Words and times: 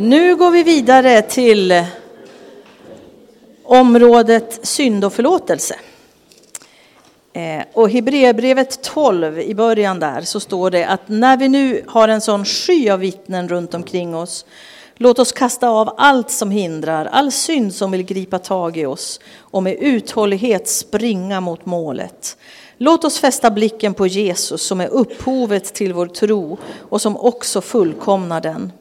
Nu 0.00 0.36
går 0.36 0.50
vi 0.50 0.62
vidare 0.62 1.22
till 1.22 1.84
området 3.64 4.66
synd 4.66 5.04
och 5.04 5.12
förlåtelse. 5.12 5.76
Eh, 7.32 7.62
och 7.72 7.90
Hebreerbrevet 7.90 8.82
12 8.82 9.38
i 9.38 9.54
början 9.54 10.00
där 10.00 10.20
så 10.20 10.40
står 10.40 10.70
det 10.70 10.84
att 10.84 11.00
när 11.06 11.36
vi 11.36 11.48
nu 11.48 11.84
har 11.86 12.08
en 12.08 12.20
sån 12.20 12.44
sky 12.44 12.90
av 12.90 13.00
vittnen 13.00 13.48
runt 13.48 13.74
omkring 13.74 14.14
oss 14.14 14.46
Låt 14.98 15.18
oss 15.18 15.32
kasta 15.32 15.68
av 15.68 15.94
allt 15.96 16.30
som 16.30 16.50
hindrar, 16.50 17.04
all 17.04 17.32
synd 17.32 17.74
som 17.74 17.90
vill 17.90 18.02
gripa 18.02 18.38
tag 18.38 18.76
i 18.76 18.86
oss 18.86 19.20
och 19.38 19.62
med 19.62 19.76
uthållighet 19.80 20.68
springa 20.68 21.40
mot 21.40 21.66
målet. 21.66 22.36
Låt 22.78 23.04
oss 23.04 23.18
fästa 23.18 23.50
blicken 23.50 23.94
på 23.94 24.06
Jesus 24.06 24.62
som 24.62 24.80
är 24.80 24.88
upphovet 24.88 25.74
till 25.74 25.92
vår 25.92 26.06
tro 26.06 26.58
och 26.88 27.00
som 27.00 27.16
också 27.16 27.60
fullkomnar 27.60 28.40
den. 28.40 28.72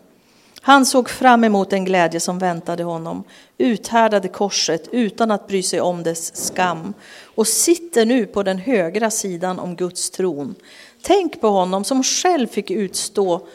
Han 0.65 0.85
såg 0.85 1.09
fram 1.09 1.43
emot 1.43 1.69
den 1.69 1.85
glädje 1.85 2.19
som 2.19 2.39
väntade 2.39 2.83
honom, 2.83 3.23
uthärdade 3.57 4.27
korset 4.27 4.89
utan 4.91 5.31
att 5.31 5.47
bry 5.47 5.63
sig 5.63 5.81
om 5.81 6.03
dess 6.03 6.35
skam 6.45 6.93
och 7.23 7.47
sitter 7.47 8.05
nu 8.05 8.25
på 8.25 8.43
den 8.43 8.57
högra 8.57 9.11
sidan 9.11 9.59
om 9.59 9.75
Guds 9.75 10.09
tron. 10.09 10.55
Tänk 11.01 11.41
på 11.41 11.47
honom 11.47 11.83
som 11.83 12.03
själv 12.03 12.47
fick 12.47 12.71
utstå 12.71 13.47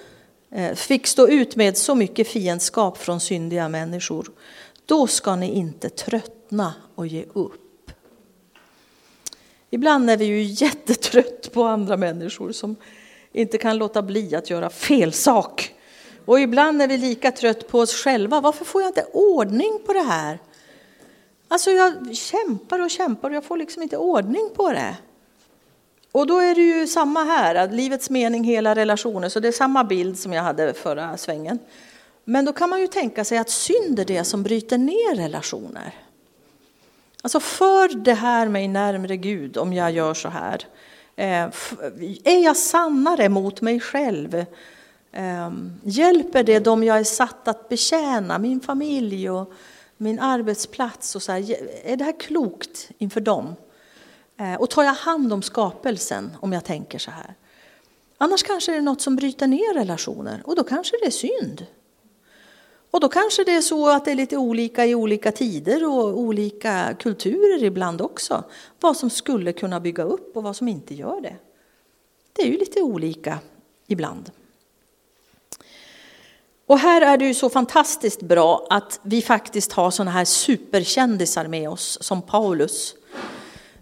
eh, 0.50 0.74
fick 0.74 1.06
stå 1.06 1.28
ut 1.28 1.56
med 1.56 1.76
så 1.76 1.94
mycket 1.94 2.28
fiendskap 2.28 2.98
från 2.98 3.20
syndiga 3.20 3.68
människor. 3.68 4.26
Då 4.86 5.06
ska 5.06 5.36
ni 5.36 5.50
inte 5.50 5.88
tröttna 5.88 6.74
och 6.94 7.06
ge 7.06 7.24
upp. 7.32 7.90
Ibland 9.70 10.10
är 10.10 10.16
vi 10.16 10.24
ju 10.24 10.42
jättetrött 10.42 11.52
på 11.52 11.64
andra 11.64 11.96
människor 11.96 12.52
som 12.52 12.76
inte 13.32 13.58
kan 13.58 13.78
låta 13.78 14.02
bli 14.02 14.34
att 14.34 14.50
göra 14.50 14.70
fel 14.70 15.12
sak. 15.12 15.69
Och 16.24 16.40
ibland 16.40 16.82
är 16.82 16.88
vi 16.88 16.96
lika 16.96 17.32
trött 17.32 17.68
på 17.68 17.78
oss 17.78 17.94
själva. 17.94 18.40
Varför 18.40 18.64
får 18.64 18.82
jag 18.82 18.88
inte 18.88 19.06
ordning 19.12 19.78
på 19.86 19.92
det 19.92 20.02
här? 20.02 20.38
Alltså 21.48 21.70
jag 21.70 22.16
kämpar 22.16 22.78
och 22.78 22.90
kämpar 22.90 23.30
och 23.30 23.36
jag 23.36 23.44
får 23.44 23.56
liksom 23.56 23.82
inte 23.82 23.96
ordning 23.96 24.50
på 24.56 24.72
det. 24.72 24.96
Och 26.12 26.26
då 26.26 26.38
är 26.38 26.54
det 26.54 26.60
ju 26.60 26.86
samma 26.86 27.24
här, 27.24 27.54
att 27.54 27.72
livets 27.72 28.10
mening, 28.10 28.44
hela 28.44 28.74
relationer, 28.74 29.28
så 29.28 29.40
det 29.40 29.48
är 29.48 29.52
samma 29.52 29.84
bild 29.84 30.18
som 30.18 30.32
jag 30.32 30.42
hade 30.42 30.74
förra 30.74 31.16
svängen. 31.16 31.58
Men 32.24 32.44
då 32.44 32.52
kan 32.52 32.70
man 32.70 32.80
ju 32.80 32.86
tänka 32.86 33.24
sig 33.24 33.38
att 33.38 33.50
synd 33.50 33.98
är 33.98 34.04
det 34.04 34.24
som 34.24 34.42
bryter 34.42 34.78
ner 34.78 35.16
relationer. 35.16 35.94
Alltså 37.22 37.40
för 37.40 37.88
det 37.94 38.14
här 38.14 38.48
mig 38.48 38.68
närmre 38.68 39.16
Gud 39.16 39.56
om 39.56 39.72
jag 39.72 39.92
gör 39.92 40.14
så 40.14 40.28
här. 40.28 40.66
Eh, 41.16 41.48
är 42.24 42.44
jag 42.44 42.56
sannare 42.56 43.28
mot 43.28 43.60
mig 43.60 43.80
själv? 43.80 44.44
Ehm, 45.12 45.72
hjälper 45.84 46.44
det 46.44 46.58
dem 46.58 46.84
jag 46.84 46.98
är 46.98 47.04
satt 47.04 47.48
att 47.48 47.68
betjäna, 47.68 48.38
min 48.38 48.60
familj 48.60 49.30
och 49.30 49.52
min 49.96 50.18
arbetsplats? 50.18 51.16
Och 51.16 51.22
så 51.22 51.32
här, 51.32 51.56
är 51.84 51.96
det 51.96 52.04
här 52.04 52.20
klokt 52.20 52.90
inför 52.98 53.20
dem? 53.20 53.54
Ehm, 54.36 54.56
och 54.56 54.70
tar 54.70 54.82
jag 54.82 54.94
hand 54.94 55.32
om 55.32 55.42
skapelsen 55.42 56.36
om 56.40 56.52
jag 56.52 56.64
tänker 56.64 56.98
så 56.98 57.10
här? 57.10 57.34
Annars 58.18 58.42
kanske 58.42 58.72
det 58.72 58.78
är 58.78 58.82
något 58.82 59.00
som 59.00 59.16
bryter 59.16 59.46
ner 59.46 59.74
relationer 59.74 60.42
och 60.44 60.56
då 60.56 60.64
kanske 60.64 60.96
det 61.00 61.06
är 61.06 61.10
synd. 61.10 61.66
Och 62.90 63.00
då 63.00 63.08
kanske 63.08 63.44
det 63.44 63.52
är 63.52 63.60
så 63.60 63.88
att 63.88 64.04
det 64.04 64.10
är 64.10 64.14
lite 64.14 64.36
olika 64.36 64.86
i 64.86 64.94
olika 64.94 65.32
tider 65.32 65.88
och 65.88 66.18
olika 66.18 66.96
kulturer 66.98 67.64
ibland 67.64 68.00
också. 68.00 68.44
Vad 68.80 68.96
som 68.96 69.10
skulle 69.10 69.52
kunna 69.52 69.80
bygga 69.80 70.02
upp 70.02 70.36
och 70.36 70.42
vad 70.42 70.56
som 70.56 70.68
inte 70.68 70.94
gör 70.94 71.20
det. 71.20 71.36
Det 72.32 72.42
är 72.42 72.46
ju 72.46 72.58
lite 72.58 72.82
olika 72.82 73.38
ibland. 73.86 74.30
Och 76.70 76.78
här 76.78 77.00
är 77.00 77.16
det 77.16 77.24
ju 77.24 77.34
så 77.34 77.50
fantastiskt 77.50 78.22
bra 78.22 78.66
att 78.70 79.00
vi 79.02 79.22
faktiskt 79.22 79.72
har 79.72 79.90
sådana 79.90 80.10
här 80.10 80.24
superkändisar 80.24 81.46
med 81.46 81.70
oss 81.70 81.98
som 82.00 82.22
Paulus 82.22 82.94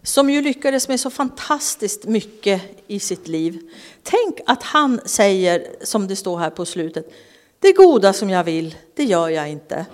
som 0.03 0.31
ju 0.31 0.43
lyckades 0.43 0.89
med 0.89 1.01
så 1.01 1.11
fantastiskt 1.11 2.05
mycket 2.05 2.63
i 2.87 3.01
sitt 3.01 3.29
liv. 3.29 3.61
Tänk 4.03 4.41
att 4.47 4.63
han 4.63 5.01
säger, 5.05 5.67
som 5.83 6.09
det 6.09 6.17
står 6.17 6.39
här 6.39 6.51
på 6.51 6.65
slutet, 6.65 7.13
det 7.61 7.73
goda 7.73 8.13
som 8.13 8.31
jag 8.31 8.45
vill, 8.45 8.75
det 8.95 9.05
gör 9.05 9.29
jag 9.29 9.49
inte. 9.49 9.87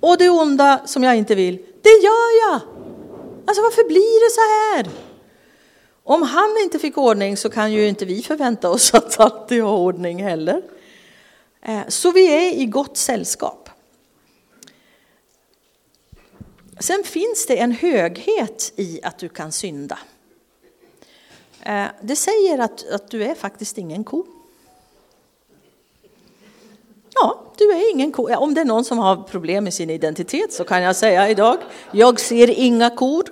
Och 0.00 0.18
det 0.18 0.28
onda 0.28 0.80
som 0.86 1.04
jag 1.04 1.16
inte 1.16 1.34
vill, 1.34 1.56
det 1.82 2.02
gör 2.02 2.50
jag! 2.50 2.60
Alltså 3.46 3.62
varför 3.62 3.88
blir 3.88 4.26
det 4.26 4.34
så 4.34 4.40
här? 4.40 5.00
Om 6.04 6.22
han 6.22 6.56
inte 6.62 6.78
fick 6.78 6.98
ordning 6.98 7.36
så 7.36 7.50
kan 7.50 7.72
ju 7.72 7.88
inte 7.88 8.04
vi 8.04 8.22
förvänta 8.22 8.70
oss 8.70 8.94
att 8.94 9.20
alltid 9.20 9.62
ha 9.62 9.76
ordning 9.76 10.22
heller. 10.22 10.62
Eh, 11.64 11.80
så 11.88 12.10
vi 12.10 12.26
är 12.26 12.52
i 12.52 12.66
gott 12.66 12.96
sällskap. 12.96 13.70
Sen 16.78 17.04
finns 17.04 17.46
det 17.46 17.58
en 17.58 17.72
höghet 17.72 18.72
i 18.76 19.00
att 19.02 19.18
du 19.18 19.28
kan 19.28 19.52
synda. 19.52 19.98
Eh, 21.62 21.86
det 22.00 22.16
säger 22.16 22.58
att, 22.58 22.90
att 22.90 23.10
du 23.10 23.24
är 23.24 23.34
faktiskt 23.34 23.78
ingen 23.78 24.04
ko. 24.04 24.26
Ja, 27.14 27.42
du 27.56 27.72
är 27.72 27.90
ingen 27.90 28.12
ko. 28.12 28.34
Om 28.34 28.54
det 28.54 28.60
är 28.60 28.64
någon 28.64 28.84
som 28.84 28.98
har 28.98 29.16
problem 29.16 29.64
med 29.64 29.74
sin 29.74 29.90
identitet 29.90 30.52
så 30.52 30.64
kan 30.64 30.82
jag 30.82 30.96
säga 30.96 31.28
idag, 31.28 31.58
jag 31.92 32.20
ser 32.20 32.50
inga 32.50 32.90
kor. 32.90 33.24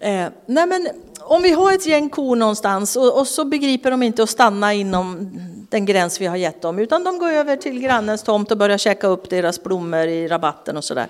Eh, 0.00 0.26
nej 0.46 0.66
men, 0.66 0.88
om 1.20 1.42
vi 1.42 1.50
har 1.50 1.72
ett 1.72 1.86
gäng 1.86 2.10
kor 2.10 2.36
någonstans 2.36 2.96
och, 2.96 3.20
och, 3.20 3.26
så 3.26 3.44
begriper 3.44 3.90
de 3.90 4.02
inte 4.02 4.22
att 4.22 4.30
stanna 4.30 4.74
inom 4.74 5.30
den 5.68 5.86
gräns 5.86 6.20
vi 6.20 6.26
har 6.26 6.36
gett 6.36 6.62
dem 6.62 6.78
utan 6.78 7.04
de 7.04 7.18
går 7.18 7.28
över 7.28 7.56
till 7.56 7.80
grannens 7.80 8.22
tomt 8.22 8.50
och 8.50 8.58
börjar 8.58 8.78
käka 8.78 9.06
upp 9.06 9.30
deras 9.30 9.62
blommor 9.62 10.06
i 10.06 10.28
rabatten 10.28 10.76
och 10.76 10.84
sådär 10.84 11.08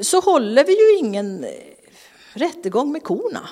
så 0.00 0.20
håller 0.20 0.64
vi 0.64 0.72
ju 0.72 0.98
ingen 0.98 1.44
eh, 1.44 1.50
rättegång 2.32 2.92
med 2.92 3.02
korna. 3.02 3.48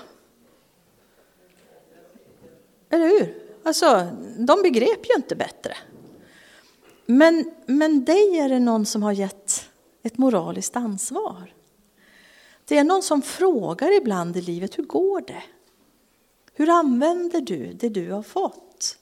Eller 2.91 3.09
hur? 3.09 3.43
Alltså, 3.63 4.09
de 4.39 4.63
begrep 4.63 5.07
ju 5.09 5.15
inte 5.17 5.37
bättre. 5.37 5.77
Men, 7.07 7.53
men 7.67 8.05
dig 8.05 8.39
är 8.39 8.49
det 8.49 8.61
någon 8.61 8.87
som 8.87 9.03
har 9.03 9.13
gett 9.13 9.69
ett 10.03 10.19
moraliskt 10.19 10.77
ansvar. 10.77 11.55
Det 12.65 12.79
är 12.79 12.85
någon 12.85 13.03
som 13.03 13.23
frågar 13.23 13.97
ibland 13.97 14.37
i 14.37 14.41
livet, 14.41 14.79
hur 14.79 14.85
går 14.85 15.21
det? 15.21 15.43
Hur 16.53 16.69
använder 16.69 17.41
du 17.41 17.73
det 17.73 17.89
du 17.89 18.11
har 18.11 18.23
fått? 18.23 18.99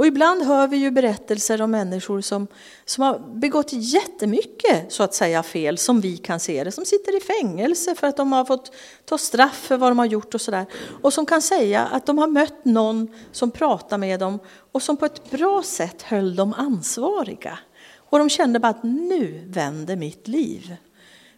Och 0.00 0.06
ibland 0.06 0.42
hör 0.42 0.68
vi 0.68 0.76
ju 0.76 0.90
berättelser 0.90 1.62
om 1.62 1.70
människor 1.70 2.20
som, 2.20 2.46
som 2.84 3.04
har 3.04 3.18
begått 3.18 3.72
jättemycket 3.72 4.92
så 4.92 5.02
att 5.02 5.14
säga 5.14 5.42
fel, 5.42 5.78
som 5.78 6.00
vi 6.00 6.16
kan 6.16 6.40
se 6.40 6.64
det, 6.64 6.72
som 6.72 6.84
sitter 6.84 7.16
i 7.16 7.20
fängelse 7.20 7.94
för 7.94 8.06
att 8.06 8.16
de 8.16 8.32
har 8.32 8.44
fått 8.44 8.72
ta 9.04 9.18
straff 9.18 9.56
för 9.56 9.76
vad 9.76 9.90
de 9.90 9.98
har 9.98 10.06
gjort 10.06 10.34
och 10.34 10.40
sådär. 10.40 10.66
Och 11.02 11.12
som 11.12 11.26
kan 11.26 11.42
säga 11.42 11.86
att 11.86 12.06
de 12.06 12.18
har 12.18 12.26
mött 12.26 12.64
någon 12.64 13.08
som 13.32 13.50
pratar 13.50 13.98
med 13.98 14.20
dem 14.20 14.38
och 14.72 14.82
som 14.82 14.96
på 14.96 15.06
ett 15.06 15.30
bra 15.30 15.62
sätt 15.62 16.02
höll 16.02 16.36
dem 16.36 16.54
ansvariga. 16.56 17.58
Och 17.96 18.18
de 18.18 18.28
kände 18.28 18.60
bara 18.60 18.68
att 18.68 18.82
nu 18.82 19.44
vänder 19.46 19.96
mitt 19.96 20.28
liv. 20.28 20.76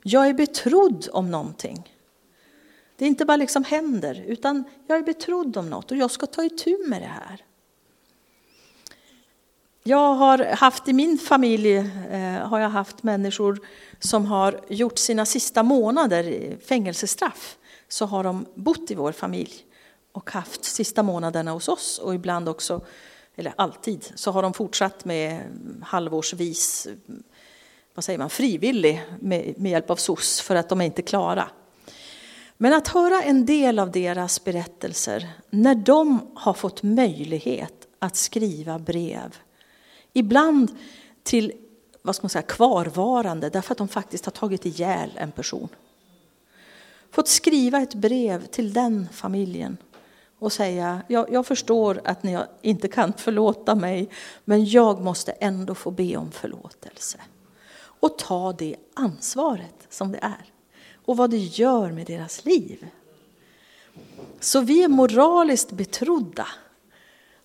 Jag 0.02 0.28
är 0.28 0.34
betrodd 0.34 1.08
om 1.12 1.30
någonting. 1.30 1.92
Det 2.96 3.04
är 3.04 3.08
inte 3.08 3.24
bara 3.24 3.36
liksom 3.36 3.64
händer, 3.64 4.24
utan 4.26 4.64
jag 4.86 4.98
är 4.98 5.02
betrodd 5.02 5.56
om 5.56 5.70
något 5.70 5.90
och 5.90 5.96
jag 5.96 6.10
ska 6.10 6.26
ta 6.26 6.44
itu 6.44 6.78
med 6.86 7.02
det 7.02 7.12
här. 7.28 7.44
Jag 9.84 10.14
har 10.14 10.38
haft 10.38 10.88
i 10.88 10.92
min 10.92 11.18
familj 11.18 11.76
eh, 11.76 12.48
har 12.48 12.60
jag 12.60 12.68
haft 12.68 13.02
människor 13.02 13.60
som 13.98 14.26
har 14.26 14.60
gjort 14.68 14.98
sina 14.98 15.26
sista 15.26 15.62
månader 15.62 16.24
i 16.24 16.56
fängelsestraff. 16.66 17.56
Så 17.88 18.06
har 18.06 18.24
de 18.24 18.46
bott 18.54 18.90
i 18.90 18.94
vår 18.94 19.12
familj 19.12 19.52
och 20.12 20.30
haft 20.30 20.64
sista 20.64 21.02
månaderna 21.02 21.50
hos 21.50 21.68
oss 21.68 21.98
och 21.98 22.14
ibland 22.14 22.48
också, 22.48 22.80
eller 23.36 23.52
alltid, 23.56 24.12
så 24.14 24.30
har 24.30 24.42
de 24.42 24.54
fortsatt 24.54 25.04
med 25.04 25.40
halvårsvis, 25.82 26.88
vad 27.94 28.04
säger 28.04 28.18
man, 28.18 28.30
frivillig 28.30 29.02
med, 29.20 29.54
med 29.56 29.72
hjälp 29.72 29.90
av 29.90 29.96
SOS 29.96 30.40
för 30.40 30.56
att 30.56 30.68
de 30.68 30.80
är 30.80 30.84
inte 30.84 31.02
klara. 31.02 31.48
Men 32.56 32.74
att 32.74 32.88
höra 32.88 33.22
en 33.22 33.46
del 33.46 33.78
av 33.78 33.90
deras 33.90 34.44
berättelser 34.44 35.28
när 35.50 35.74
de 35.74 36.30
har 36.34 36.54
fått 36.54 36.82
möjlighet 36.82 37.86
att 37.98 38.16
skriva 38.16 38.78
brev 38.78 39.36
Ibland 40.12 40.76
till 41.22 41.52
vad 42.02 42.16
ska 42.16 42.24
man 42.24 42.30
säga, 42.30 42.42
kvarvarande 42.42 43.48
därför 43.48 43.72
att 43.72 43.78
de 43.78 43.88
faktiskt 43.88 44.24
har 44.24 44.32
tagit 44.32 44.66
ihjäl 44.66 45.10
en 45.16 45.32
person. 45.32 45.68
Fått 47.10 47.28
skriva 47.28 47.82
ett 47.82 47.94
brev 47.94 48.46
till 48.46 48.72
den 48.72 49.08
familjen 49.12 49.76
och 50.38 50.52
säga 50.52 51.02
jag, 51.08 51.32
jag 51.32 51.46
förstår 51.46 52.00
att 52.04 52.22
ni 52.22 52.38
inte 52.62 52.88
kan 52.88 53.12
förlåta 53.12 53.74
mig 53.74 54.08
men 54.44 54.64
jag 54.64 55.00
måste 55.00 55.32
ändå 55.32 55.74
få 55.74 55.90
be 55.90 56.16
om 56.16 56.30
förlåtelse. 56.30 57.18
Och 57.74 58.18
ta 58.18 58.52
det 58.52 58.76
ansvaret 58.94 59.86
som 59.88 60.12
det 60.12 60.18
är 60.22 60.52
och 61.04 61.16
vad 61.16 61.30
det 61.30 61.38
gör 61.38 61.92
med 61.92 62.06
deras 62.06 62.44
liv. 62.44 62.86
Så 64.40 64.60
vi 64.60 64.82
är 64.82 64.88
moraliskt 64.88 65.72
betrodda 65.72 66.46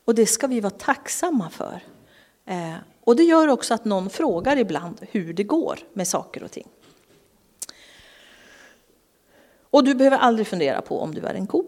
och 0.06 0.16
det 0.16 0.26
ska 0.26 0.48
vi 0.48 0.60
vara 0.60 0.74
tacksamma 0.74 1.50
för. 1.50 1.82
Eh, 2.48 2.76
Och 3.04 3.16
det 3.16 3.24
gör 3.24 3.48
också 3.48 3.74
att 3.74 3.86
någon 3.86 4.10
frågar 4.10 4.58
ibland 4.58 5.08
hur 5.12 5.34
det 5.34 5.44
går 5.44 5.80
med 5.94 6.08
saker 6.08 6.44
och 6.44 6.52
ting. 6.52 6.68
Och 9.70 9.84
du 9.84 9.96
behöver 9.96 10.18
aldrig 10.18 10.48
fundera 10.48 10.82
på 10.82 11.00
om 11.00 11.16
du 11.16 11.22
är 11.22 11.34
en 11.34 11.48
ko. 11.48 11.64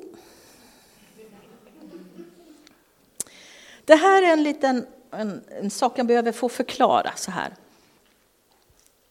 Det 3.85 3.95
här 3.95 4.21
är 4.21 4.33
en 4.33 4.43
liten 4.43 4.85
en, 5.11 5.43
en 5.61 5.69
sak 5.69 5.93
jag 5.99 6.05
behöver 6.05 6.31
få 6.31 6.49
förklara 6.49 7.11
så 7.15 7.31
här. 7.31 7.55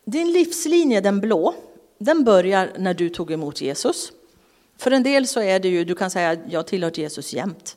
Din 0.05 0.33
livslinje, 0.33 1.01
den 1.01 1.21
blå, 1.21 1.55
den 1.99 2.25
börjar 2.25 2.73
när 2.79 2.95
du 2.95 3.09
tog 3.09 3.31
emot 3.31 3.61
Jesus. 3.61 4.13
För 4.77 4.91
en 4.91 5.03
del 5.03 5.27
så 5.27 5.41
är 5.41 5.61
det 5.61 5.69
ju, 5.69 5.85
du 5.85 5.95
kan 5.95 6.11
säga 6.11 6.37
jag 6.49 6.67
tillhört 6.67 6.99
Jesus 6.99 7.33
jämt. 7.33 7.77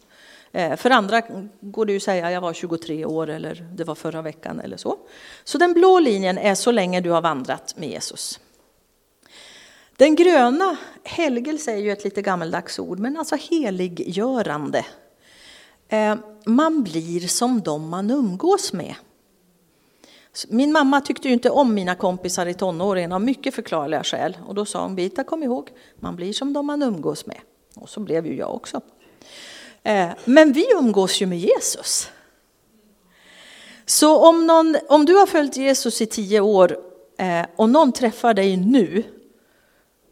Eh, 0.52 0.76
för 0.76 0.90
andra 0.90 1.22
går 1.62 1.86
det 1.86 1.92
ju 1.92 1.98
att 1.98 2.04
säga 2.04 2.32
jag 2.32 2.42
var 2.42 2.54
23 2.54 3.06
år 3.06 3.30
eller 3.30 3.68
det 3.74 3.84
var 3.84 3.96
förra 3.96 4.22
veckan 4.22 4.60
eller 4.60 4.78
så. 4.78 4.98
Så 5.44 5.58
den 5.58 5.74
blå 5.74 6.00
linjen 6.00 6.38
är 6.38 6.56
så 6.56 6.72
länge 6.72 7.02
du 7.02 7.10
har 7.10 7.22
vandrat 7.22 7.74
med 7.78 7.90
Jesus. 7.90 8.40
Den 9.98 10.16
gröna, 10.16 10.78
helgelse 11.04 11.72
är 11.72 11.78
ju 11.78 11.92
ett 11.92 12.04
lite 12.04 12.22
gammaldags 12.22 12.80
ord, 12.80 13.00
men 13.00 13.18
alltså 13.18 13.36
heliggörande. 13.36 14.86
Eh, 15.88 16.16
man 16.46 16.84
blir 16.84 17.28
som 17.28 17.62
de 17.62 17.90
man 17.90 18.12
umgås 18.12 18.74
med. 18.74 18.96
Min 20.48 20.72
mamma 20.72 21.02
tyckte 21.02 21.28
ju 21.28 21.34
inte 21.34 21.50
om 21.50 21.74
mina 21.74 21.96
kompisar 21.96 22.46
i 22.46 22.54
tonåren 22.54 23.12
av 23.12 23.22
mycket 23.22 23.56
förklarliga 23.56 24.04
skäl. 24.04 24.38
Och 24.48 24.56
då 24.56 24.66
sa 24.66 24.84
hon, 24.84 24.96
Birgitta 24.96 25.24
kom 25.24 25.44
ihåg, 25.44 25.70
man 25.96 26.16
blir 26.16 26.34
som 26.34 26.54
de 26.54 26.66
man 26.66 26.84
umgås 26.84 27.26
med. 27.26 27.40
Och 27.76 27.90
så 27.90 28.00
blev 28.00 28.26
ju 28.26 28.36
jag 28.36 28.56
också. 28.56 28.82
Eh, 29.84 30.10
men 30.26 30.54
vi 30.54 30.72
umgås 30.72 31.22
ju 31.22 31.26
med 31.26 31.40
Jesus. 31.40 32.10
Så 33.86 34.18
om, 34.18 34.48
någon, 34.48 34.78
om 34.90 35.06
du 35.06 35.16
har 35.16 35.26
följt 35.26 35.58
Jesus 35.58 36.02
i 36.02 36.06
tio 36.06 36.40
år 36.40 36.78
eh, 37.18 37.46
och 37.56 37.70
någon 37.70 37.92
träffar 37.92 38.34
dig 38.34 38.58
nu 38.58 39.04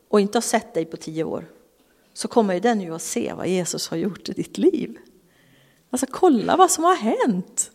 och 0.09 0.19
inte 0.19 0.37
har 0.37 0.41
sett 0.41 0.73
dig 0.73 0.85
på 0.85 0.97
tio 0.97 1.23
år, 1.23 1.45
så 2.13 2.27
kommer 2.27 2.53
ju 2.53 2.59
den 2.59 2.81
ju 2.81 2.95
att 2.95 3.01
se 3.01 3.33
vad 3.33 3.47
Jesus 3.47 3.87
har 3.87 3.97
gjort 3.97 4.29
i 4.29 4.33
ditt 4.33 4.57
liv. 4.57 4.97
Alltså 5.89 6.05
kolla 6.11 6.55
vad 6.55 6.71
som 6.71 6.83
har 6.83 6.95
hänt. 6.95 7.71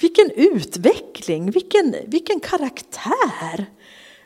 Vilken 0.00 0.30
utveckling, 0.30 1.50
vilken, 1.50 1.96
vilken 2.06 2.40
karaktär. 2.40 3.66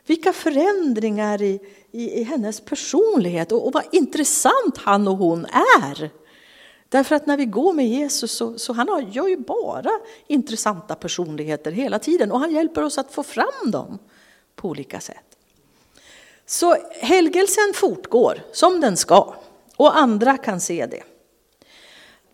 Vilka 0.07 0.33
förändringar 0.33 1.43
i, 1.43 1.61
i, 1.91 2.21
i 2.21 2.23
hennes 2.23 2.61
personlighet 2.61 3.53
och, 3.53 3.67
och, 3.67 3.73
vad 3.73 3.85
intressant 3.93 4.79
han 4.79 5.09
och 5.09 5.17
hon 5.17 5.47
är. 5.81 6.11
Därför 6.93 7.15
att 7.15 7.27
när 7.27 7.37
vi 7.37 7.45
går 7.45 7.73
med 7.73 7.89
Jesus 7.89 8.33
så, 8.33 8.59
så 8.59 8.73
han 8.73 8.89
har, 8.89 9.01
gör 9.01 9.29
ju 9.29 9.37
bara 9.37 9.91
intressanta 10.27 10.95
personligheter 10.95 11.73
hela 11.73 11.99
tiden 11.99 12.33
och 12.33 12.41
han 12.41 12.51
hjälper 12.51 12.83
oss 12.83 12.99
att 12.99 13.13
få 13.13 13.23
fram 13.23 13.71
dem 13.71 13.99
på 14.55 14.69
olika 14.69 15.01
sätt. 15.01 15.37
Så 16.47 16.77
helgelsen 16.91 17.73
fortgår 17.75 18.43
som 18.53 18.81
den 18.81 18.97
ska 18.97 19.35
och 19.77 19.99
andra 19.99 20.37
kan 20.39 20.61
se 20.61 20.87
det. 20.87 21.03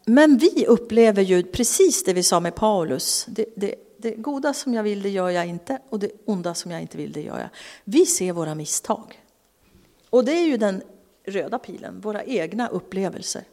Men 0.04 0.36
vi 0.36 0.66
upplever 0.66 1.22
ju 1.22 1.42
precis 1.42 2.04
det 2.04 2.12
vi 2.12 2.22
sa 2.22 2.40
med 2.40 2.54
Paulus. 2.54 3.26
Det, 3.28 3.46
det, 3.56 3.74
det 3.96 4.10
goda 4.10 4.54
som 4.54 4.74
jag 4.74 4.82
vill, 4.82 5.02
det 5.02 5.10
gör 5.10 5.30
jag 5.30 5.46
inte. 5.46 5.78
Och 5.88 5.98
det 5.98 6.10
onda 6.24 6.54
som 6.54 6.70
jag 6.70 6.80
inte 6.80 6.96
vill, 6.96 7.12
det 7.12 7.22
gör 7.22 7.38
jag. 7.38 7.48
Vi 7.84 8.06
ser 8.06 8.32
våra 8.32 8.54
misstag. 8.54 9.22
Och 10.10 10.24
det 10.24 10.32
är 10.32 10.46
ju 10.46 10.56
den 10.56 10.82
röda 11.24 11.58
pilen, 11.58 12.00
våra 12.00 12.24
egna 12.24 12.68
upplevelser. 12.68 13.44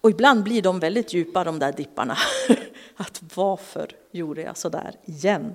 Och 0.00 0.10
ibland 0.10 0.42
blir 0.42 0.62
de 0.62 0.80
väldigt 0.80 1.12
djupa, 1.12 1.44
de 1.44 1.58
där 1.58 1.72
dipparna. 1.72 2.16
Att 2.96 3.22
varför 3.34 3.96
gjorde 4.10 4.42
jag 4.42 4.56
så 4.56 4.68
där 4.68 4.94
igen? 5.04 5.54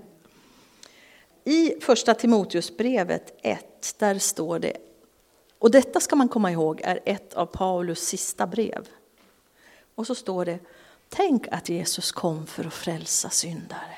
I 1.43 1.79
första 1.81 2.13
Timoteusbrevet 2.13 3.39
1, 3.41 3.95
där 3.99 4.19
står 4.19 4.59
det, 4.59 4.77
och 5.59 5.71
detta 5.71 5.99
ska 5.99 6.15
man 6.15 6.29
komma 6.29 6.51
ihåg 6.51 6.81
är 6.83 6.99
ett 7.05 7.33
av 7.33 7.45
Paulus 7.45 7.99
sista 7.99 8.47
brev. 8.47 8.87
Och 9.95 10.07
så 10.07 10.15
står 10.15 10.45
det, 10.45 10.59
tänk 11.09 11.47
att 11.47 11.69
Jesus 11.69 12.11
kom 12.11 12.47
för 12.47 12.65
att 12.65 12.73
frälsa 12.73 13.29
syndare. 13.29 13.97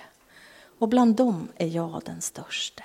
Och 0.79 0.89
bland 0.89 1.15
dem 1.15 1.47
är 1.55 1.67
jag 1.67 2.01
den 2.05 2.21
störste. 2.21 2.83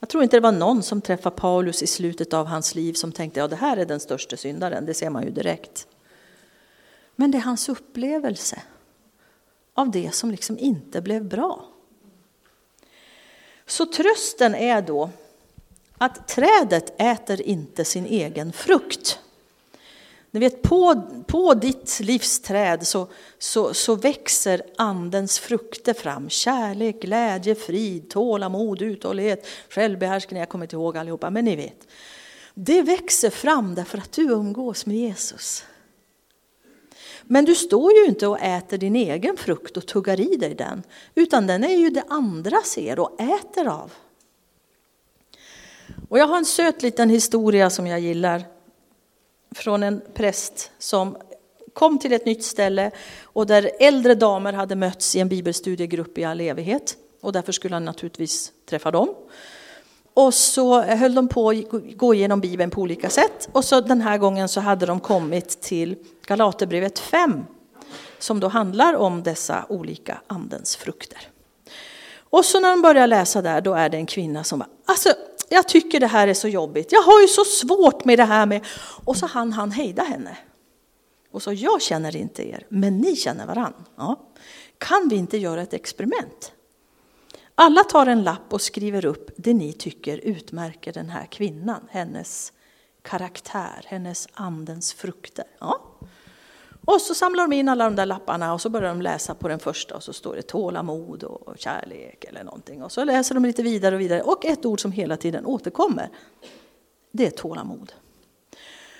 Jag 0.00 0.08
tror 0.08 0.22
inte 0.22 0.36
det 0.36 0.40
var 0.40 0.52
någon 0.52 0.82
som 0.82 1.00
träffade 1.00 1.36
Paulus 1.36 1.82
i 1.82 1.86
slutet 1.86 2.34
av 2.34 2.46
hans 2.46 2.74
liv 2.74 2.92
som 2.92 3.12
tänkte, 3.12 3.40
ja 3.40 3.48
det 3.48 3.56
här 3.56 3.76
är 3.76 3.84
den 3.84 4.00
största 4.00 4.36
syndaren, 4.36 4.86
det 4.86 4.94
ser 4.94 5.10
man 5.10 5.24
ju 5.24 5.30
direkt. 5.30 5.86
Men 7.16 7.30
det 7.30 7.38
är 7.38 7.42
hans 7.42 7.68
upplevelse 7.68 8.62
av 9.74 9.90
det 9.90 10.14
som 10.14 10.30
liksom 10.30 10.58
inte 10.58 11.00
blev 11.00 11.24
bra. 11.24 11.66
Så 13.66 13.86
trösten 13.86 14.54
är 14.54 14.82
då 14.82 15.10
att 15.98 16.28
trädet 16.28 17.00
äter 17.00 17.40
inte 17.40 17.84
sin 17.84 18.06
egen 18.06 18.52
frukt. 18.52 19.20
Ni 20.38 20.44
vet, 20.44 20.62
på, 20.62 21.02
på 21.26 21.54
ditt 21.54 22.00
livsträd 22.00 22.86
så, 22.86 23.08
så, 23.38 23.74
så 23.74 23.94
växer 23.94 24.62
andens 24.76 25.38
frukter 25.38 25.94
fram. 25.94 26.28
Kärlek, 26.28 27.02
glädje, 27.02 27.54
frid, 27.54 28.10
tålamod, 28.10 28.82
uthållighet, 28.82 29.46
självbehärskning. 29.68 30.40
Jag 30.40 30.48
kommer 30.48 30.64
inte 30.64 30.76
ihåg 30.76 30.96
allihopa, 30.96 31.30
men 31.30 31.44
ni 31.44 31.56
vet. 31.56 31.88
Det 32.54 32.82
växer 32.82 33.30
fram 33.30 33.74
därför 33.74 33.98
att 33.98 34.12
du 34.12 34.22
umgås 34.22 34.86
med 34.86 34.96
Jesus. 34.96 35.64
Men 37.22 37.44
du 37.44 37.54
står 37.54 37.92
ju 37.92 38.06
inte 38.06 38.26
och 38.26 38.40
äter 38.40 38.78
din 38.78 38.96
egen 38.96 39.36
frukt 39.36 39.76
och 39.76 39.86
tuggar 39.86 40.20
i 40.20 40.36
dig 40.36 40.54
den, 40.54 40.82
utan 41.14 41.46
den 41.46 41.64
är 41.64 41.76
ju 41.76 41.90
det 41.90 42.04
andra 42.08 42.62
ser 42.62 42.98
och 42.98 43.20
äter 43.20 43.68
av. 43.68 43.92
Och 46.08 46.18
jag 46.18 46.26
har 46.26 46.36
en 46.36 46.44
söt 46.44 46.82
liten 46.82 47.10
historia 47.10 47.70
som 47.70 47.86
jag 47.86 48.00
gillar 48.00 48.57
från 49.54 49.82
en 49.82 50.02
präst 50.14 50.70
som 50.78 51.16
kom 51.72 51.98
till 51.98 52.12
ett 52.12 52.26
nytt 52.26 52.44
ställe 52.44 52.90
och 53.22 53.46
där 53.46 53.70
äldre 53.80 54.14
damer 54.14 54.52
hade 54.52 54.76
mötts 54.76 55.16
i 55.16 55.20
en 55.20 55.28
bibelstudiegrupp 55.28 56.18
i 56.18 56.24
all 56.24 56.40
evighet. 56.40 56.96
Och 57.20 57.32
därför 57.32 57.52
skulle 57.52 57.74
han 57.74 57.84
naturligtvis 57.84 58.52
träffa 58.70 58.90
dem. 58.90 59.14
Och 60.14 60.34
så 60.34 60.80
höll 60.82 61.14
de 61.14 61.28
på 61.28 61.50
att 61.50 61.56
gå 61.96 62.14
igenom 62.14 62.40
Bibeln 62.40 62.70
på 62.70 62.80
olika 62.80 63.10
sätt. 63.10 63.48
Och 63.52 63.64
så 63.64 63.80
den 63.80 64.00
här 64.00 64.18
gången 64.18 64.48
så 64.48 64.60
hade 64.60 64.86
de 64.86 65.00
kommit 65.00 65.60
till 65.60 65.96
Galaterbrevet 66.26 66.98
5 66.98 67.44
som 68.18 68.40
då 68.40 68.48
handlar 68.48 68.94
om 68.94 69.22
dessa 69.22 69.66
olika 69.68 70.20
andens 70.26 70.76
frukter. 70.76 71.28
Och 72.30 72.44
så 72.44 72.60
när 72.60 72.70
de 72.70 72.82
börjar 72.82 73.06
läsa 73.06 73.42
där, 73.42 73.60
då 73.60 73.74
är 73.74 73.88
det 73.88 73.96
en 73.96 74.06
kvinna 74.06 74.44
som 74.44 74.58
bara, 74.58 74.68
alltså 74.84 75.08
jag 75.48 75.68
tycker 75.68 76.00
det 76.00 76.06
här 76.06 76.28
är 76.28 76.34
så 76.34 76.48
jobbigt. 76.48 76.92
Jag 76.92 77.02
har 77.02 77.20
ju 77.20 77.28
så 77.28 77.44
svårt 77.44 78.04
med 78.04 78.18
det 78.18 78.24
här 78.24 78.46
med... 78.46 78.66
Och 79.04 79.16
så 79.16 79.26
hann 79.26 79.52
han 79.52 79.70
hejda 79.70 80.02
henne. 80.02 80.38
Och 81.30 81.42
så, 81.42 81.52
jag 81.52 81.82
känner 81.82 82.16
inte 82.16 82.48
er, 82.48 82.66
men 82.68 82.98
ni 82.98 83.16
känner 83.16 83.46
varann. 83.46 83.74
Ja. 83.96 84.28
Kan 84.78 85.08
vi 85.08 85.16
inte 85.16 85.38
göra 85.38 85.62
ett 85.62 85.74
experiment? 85.74 86.52
Alla 87.54 87.84
tar 87.84 88.06
en 88.06 88.22
lapp 88.22 88.52
och 88.52 88.60
skriver 88.60 89.04
upp 89.04 89.30
det 89.36 89.54
ni 89.54 89.72
tycker 89.72 90.18
utmärker 90.18 90.92
den 90.92 91.10
här 91.10 91.26
kvinnan, 91.26 91.88
hennes 91.90 92.52
karaktär, 93.02 93.84
hennes 93.86 94.28
andens 94.32 94.92
frukter. 94.92 95.44
Ja. 95.58 95.87
Och 96.88 97.00
så 97.00 97.14
samlar 97.14 97.44
de 97.48 97.52
in 97.52 97.68
alla 97.68 97.84
de 97.84 97.96
där 97.96 98.06
lapparna 98.06 98.54
och 98.54 98.60
så 98.60 98.68
börjar 98.68 98.88
de 98.88 99.02
läsa 99.02 99.34
på 99.34 99.48
den 99.48 99.58
första 99.58 99.96
och 99.96 100.02
så 100.02 100.12
står 100.12 100.36
det 100.36 100.42
tålamod 100.42 101.22
och 101.22 101.58
kärlek 101.58 102.24
eller 102.24 102.44
någonting. 102.44 102.82
Och 102.82 102.92
så 102.92 103.04
läser 103.04 103.34
de 103.34 103.44
lite 103.44 103.62
vidare 103.62 103.94
och 103.94 104.00
vidare. 104.00 104.22
Och 104.22 104.44
ett 104.44 104.66
ord 104.66 104.80
som 104.80 104.92
hela 104.92 105.16
tiden 105.16 105.46
återkommer, 105.46 106.10
det 107.12 107.26
är 107.26 107.30
tålamod. 107.30 107.92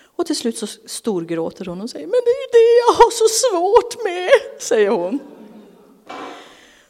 Och 0.00 0.26
till 0.26 0.37
slut 0.37 0.59
så 0.59 0.66
storgråter 0.66 1.64
hon 1.64 1.80
och 1.80 1.90
säger, 1.90 2.07
men 2.07 2.21
det 2.25 2.30
är 2.30 2.40
ju 2.40 2.49
det 2.52 2.78
jag 2.87 2.95
har 2.95 3.11
så 3.11 3.28
svårt 3.28 4.04
med, 4.04 4.61
säger 4.62 4.90
hon. 4.90 5.18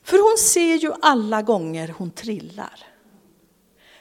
För 0.03 0.29
hon 0.29 0.39
ser 0.39 0.75
ju 0.75 0.93
alla 1.01 1.43
gånger 1.43 1.95
hon 1.99 2.11
trillar. 2.11 2.87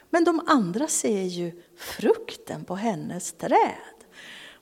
Men 0.10 0.24
de 0.24 0.42
andra 0.48 0.88
ser 0.88 1.24
ju 1.24 1.62
frukten 1.78 2.66
på 2.66 2.76
hennes 2.76 3.34
träd. 3.34 3.97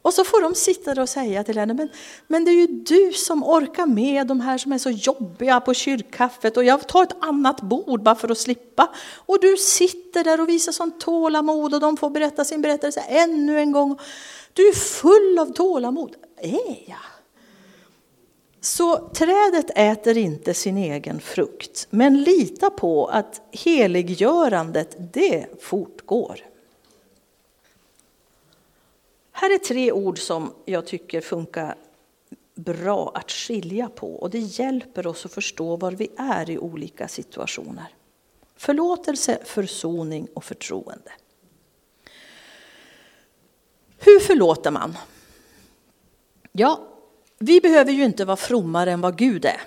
Och 0.06 0.14
så 0.14 0.24
får 0.24 0.42
de 0.42 0.56
sitta 0.56 0.94
där 0.94 1.02
och 1.02 1.10
säga 1.10 1.44
till 1.44 1.58
henne, 1.58 1.74
men, 1.74 1.90
men 2.28 2.46
det 2.46 2.52
är 2.52 2.56
ju 2.56 2.68
du 2.68 3.12
som 3.14 3.44
orkar 3.44 3.86
med 3.86 4.28
de 4.28 4.42
här 4.42 4.58
som 4.58 4.74
är 4.74 4.78
så 4.78 4.90
jobbiga 4.90 5.62
på 5.62 5.74
kyrkkaffet 5.74 6.58
och 6.58 6.64
jag 6.64 6.88
tar 6.88 7.04
ett 7.04 7.16
annat 7.20 7.62
bord 7.62 8.04
bara 8.04 8.16
för 8.16 8.32
att 8.32 8.38
slippa. 8.38 8.90
Och 9.16 9.40
du 9.42 9.58
sitter 9.58 10.24
där 10.24 10.42
och 10.42 10.50
visar 10.50 10.72
sånt 10.72 11.00
tålamod 11.00 11.74
och 11.74 11.80
de 11.80 11.98
får 11.98 12.10
berätta 12.10 12.46
sin 12.46 12.62
berättelse 12.62 13.00
ännu 13.00 13.60
en 13.60 13.72
gång. 13.72 14.00
Du 14.54 14.68
är 14.68 14.74
full 14.74 15.40
av 15.40 15.54
tålamod. 15.54 16.16
Är 16.38 16.90
jag? 16.90 16.98
Så 18.62 18.98
trädet 18.98 19.72
äter 19.76 20.18
inte 20.18 20.54
sin 20.54 20.78
egen 20.78 21.20
frukt, 21.20 21.88
men 21.90 22.24
lita 22.24 22.70
på 22.70 23.06
att 23.06 23.42
heliggörandet, 23.52 25.14
det 25.14 25.46
fortgår. 25.62 26.55
Här 29.38 29.54
är 29.54 29.58
tre 29.58 29.92
ord 29.92 30.20
som 30.20 30.54
jag 30.66 30.86
tycker 30.86 31.22
funkar 31.22 31.76
bra 32.56 33.12
att 33.16 33.32
skilja 33.32 33.90
på 33.90 34.16
och 34.16 34.30
det 34.30 34.40
hjälper 34.40 35.08
oss 35.08 35.26
att 35.26 35.34
förstå 35.34 35.76
var 35.76 35.92
vi 35.92 36.10
är 36.18 36.50
i 36.50 36.58
olika 36.58 37.08
situationer. 37.08 37.88
Förlåtelse, 38.56 39.40
försoning 39.46 40.28
och 40.34 40.44
förtroende. 40.44 41.12
Hur 43.98 44.20
förlåter 44.20 44.72
man? 44.72 44.98
Ja, 46.52 46.88
vi 47.38 47.62
behöver 47.62 47.92
ju 47.92 48.04
inte 48.06 48.26
vara 48.26 48.38
frommare 48.38 48.92
än 48.92 49.02
vad 49.02 49.18
Gud 49.18 49.46
är. 49.46 49.62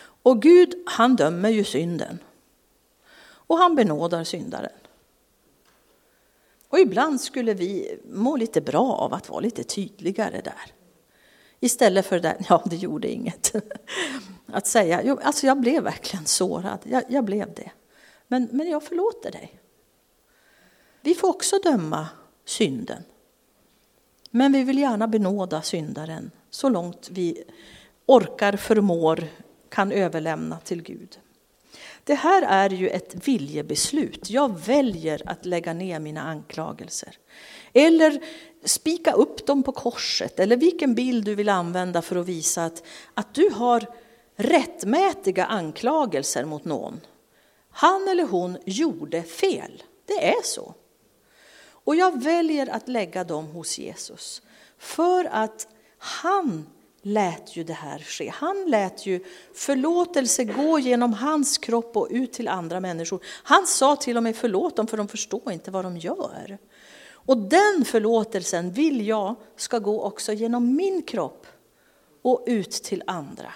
Och 0.00 0.42
Gud, 0.42 0.74
han 0.86 1.16
dömer 1.16 1.48
ju 1.48 1.64
synden. 1.64 2.18
Och 3.20 3.58
han 3.58 3.74
benådar 3.74 4.24
syndaren. 4.24 4.77
Och 6.68 6.78
ibland 6.78 7.20
skulle 7.20 7.54
vi 7.54 7.98
må 8.04 8.36
lite 8.36 8.60
bra 8.60 8.92
av 8.92 9.14
att 9.14 9.28
vara 9.28 9.40
lite 9.40 9.62
tydligare 9.62 10.40
där. 10.40 10.72
Istället 11.60 12.06
för 12.06 12.20
det 12.20 12.36
ja 12.48 12.62
det 12.66 12.76
gjorde 12.76 13.08
inget. 13.08 13.54
Att 14.46 14.66
säga, 14.66 15.02
jo, 15.04 15.18
alltså 15.22 15.46
jag 15.46 15.60
blev 15.60 15.82
verkligen 15.82 16.26
sårad, 16.26 16.78
jag, 16.84 17.02
jag 17.08 17.24
blev 17.24 17.54
det. 17.54 17.70
Men, 18.28 18.48
men 18.52 18.68
jag 18.68 18.82
förlåter 18.82 19.30
dig. 19.30 19.60
Vi 21.00 21.14
får 21.14 21.28
också 21.28 21.58
döma 21.58 22.08
synden. 22.44 23.02
Men 24.30 24.52
vi 24.52 24.64
vill 24.64 24.78
gärna 24.78 25.08
benåda 25.08 25.62
syndaren 25.62 26.30
så 26.50 26.68
långt 26.68 27.08
vi 27.10 27.44
orkar, 28.06 28.56
förmår, 28.56 29.24
kan 29.68 29.92
överlämna 29.92 30.58
till 30.58 30.82
Gud. 30.82 31.18
Det 32.04 32.14
här 32.14 32.42
är 32.42 32.70
ju 32.70 32.88
ett 32.88 33.28
viljebeslut. 33.28 34.30
Jag 34.30 34.58
väljer 34.58 35.22
att 35.26 35.46
lägga 35.46 35.72
ner 35.72 36.00
mina 36.00 36.22
anklagelser. 36.22 37.18
Eller 37.72 38.20
spika 38.64 39.12
upp 39.12 39.46
dem 39.46 39.62
på 39.62 39.72
korset, 39.72 40.40
eller 40.40 40.56
vilken 40.56 40.94
bild 40.94 41.24
du 41.24 41.34
vill 41.34 41.48
använda 41.48 42.02
för 42.02 42.16
att 42.16 42.26
visa 42.26 42.64
att, 42.64 42.82
att 43.14 43.34
du 43.34 43.50
har 43.50 43.86
rättmätiga 44.36 45.44
anklagelser 45.44 46.44
mot 46.44 46.64
någon. 46.64 47.00
Han 47.70 48.08
eller 48.08 48.24
hon 48.24 48.58
gjorde 48.64 49.22
fel. 49.22 49.82
Det 50.06 50.28
är 50.28 50.42
så. 50.42 50.74
Och 51.88 51.96
jag 51.96 52.22
väljer 52.22 52.66
att 52.66 52.88
lägga 52.88 53.24
dem 53.24 53.46
hos 53.46 53.78
Jesus. 53.78 54.42
För 54.78 55.24
att 55.24 55.68
han 55.98 56.66
lät 57.02 57.56
ju 57.56 57.64
det 57.64 57.72
här 57.72 57.98
ske. 57.98 58.32
Han 58.34 58.64
lät 58.66 59.06
ju 59.06 59.24
förlåtelse 59.54 60.44
gå 60.44 60.78
genom 60.78 61.12
hans 61.12 61.58
kropp 61.58 61.96
och 61.96 62.08
ut 62.10 62.32
till 62.32 62.48
andra 62.48 62.80
människor. 62.80 63.20
Han 63.42 63.66
sa 63.66 63.96
till 63.96 64.16
och 64.16 64.22
med 64.22 64.36
förlåt 64.36 64.76
dem 64.76 64.86
för 64.86 64.96
de 64.96 65.08
förstår 65.08 65.52
inte 65.52 65.70
vad 65.70 65.84
de 65.84 65.96
gör. 65.96 66.58
Och 67.10 67.36
den 67.36 67.84
förlåtelsen 67.84 68.72
vill 68.72 69.06
jag 69.06 69.34
ska 69.56 69.78
gå 69.78 70.02
också 70.02 70.32
genom 70.32 70.76
min 70.76 71.02
kropp 71.02 71.46
och 72.22 72.44
ut 72.46 72.70
till 72.70 73.02
andra. 73.06 73.54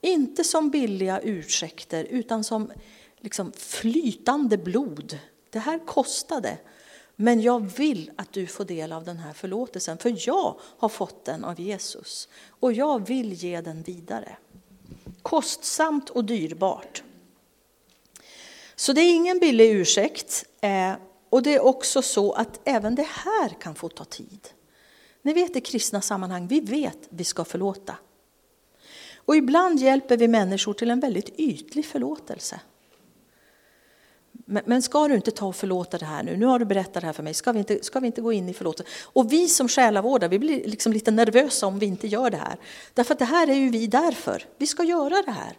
Inte 0.00 0.44
som 0.44 0.70
billiga 0.70 1.20
ursäkter 1.20 2.04
utan 2.04 2.44
som 2.44 2.72
liksom 3.20 3.52
flytande 3.52 4.58
blod. 4.58 5.18
Det 5.50 5.58
här 5.58 5.86
kostade. 5.86 6.58
Men 7.16 7.40
jag 7.40 7.60
vill 7.60 8.10
att 8.16 8.32
du 8.32 8.46
får 8.46 8.64
del 8.64 8.92
av 8.92 9.04
den 9.04 9.16
här 9.16 9.32
förlåtelsen, 9.32 9.98
för 9.98 10.14
jag 10.28 10.56
har 10.78 10.88
fått 10.88 11.24
den 11.24 11.44
av 11.44 11.60
Jesus. 11.60 12.28
Och 12.48 12.72
jag 12.72 13.06
vill 13.06 13.32
ge 13.32 13.60
den 13.60 13.82
vidare. 13.82 14.36
Kostsamt 15.22 16.10
och 16.10 16.24
dyrbart. 16.24 17.02
Så 18.74 18.92
det 18.92 19.00
är 19.00 19.14
ingen 19.14 19.38
billig 19.38 19.70
ursäkt. 19.70 20.44
Eh, 20.60 20.92
och 21.30 21.42
det 21.42 21.54
är 21.54 21.64
också 21.64 22.02
så 22.02 22.32
att 22.32 22.60
även 22.64 22.94
det 22.94 23.08
här 23.08 23.48
kan 23.48 23.74
få 23.74 23.88
ta 23.88 24.04
tid. 24.04 24.48
Ni 25.22 25.32
vet 25.32 25.56
i 25.56 25.60
kristna 25.60 26.00
sammanhang, 26.00 26.46
vi 26.46 26.60
vet 26.60 26.96
att 26.96 27.08
vi 27.08 27.24
ska 27.24 27.44
förlåta. 27.44 27.96
Och 29.16 29.36
ibland 29.36 29.80
hjälper 29.80 30.16
vi 30.16 30.28
människor 30.28 30.72
till 30.72 30.90
en 30.90 31.00
väldigt 31.00 31.40
ytlig 31.40 31.86
förlåtelse. 31.86 32.60
Men, 34.52 34.62
men 34.66 34.82
ska 34.82 35.08
du 35.08 35.14
inte 35.14 35.30
ta 35.30 35.46
och 35.46 35.56
förlåta 35.56 35.98
det 35.98 36.04
här 36.04 36.22
nu? 36.22 36.36
Nu 36.36 36.46
har 36.46 36.58
du 36.58 36.64
berättat 36.64 36.94
det 36.94 37.06
här 37.06 37.12
för 37.12 37.22
mig. 37.22 37.34
Ska 37.34 37.52
vi 37.52 37.58
inte, 37.58 37.84
ska 37.84 38.00
vi 38.00 38.06
inte 38.06 38.20
gå 38.20 38.32
in 38.32 38.48
i 38.48 38.54
förlåtelse? 38.54 38.92
Och 39.02 39.32
vi 39.32 39.48
som 39.48 39.68
själavårdare, 39.68 40.28
vi 40.28 40.38
blir 40.38 40.66
liksom 40.66 40.92
lite 40.92 41.10
nervösa 41.10 41.66
om 41.66 41.78
vi 41.78 41.86
inte 41.86 42.06
gör 42.06 42.30
det 42.30 42.36
här. 42.36 42.56
Därför 42.94 43.12
att 43.12 43.18
det 43.18 43.24
här 43.24 43.50
är 43.50 43.54
ju 43.54 43.70
vi 43.70 43.86
därför. 43.86 44.44
Vi 44.58 44.66
ska 44.66 44.82
göra 44.82 45.22
det 45.26 45.30
här. 45.30 45.56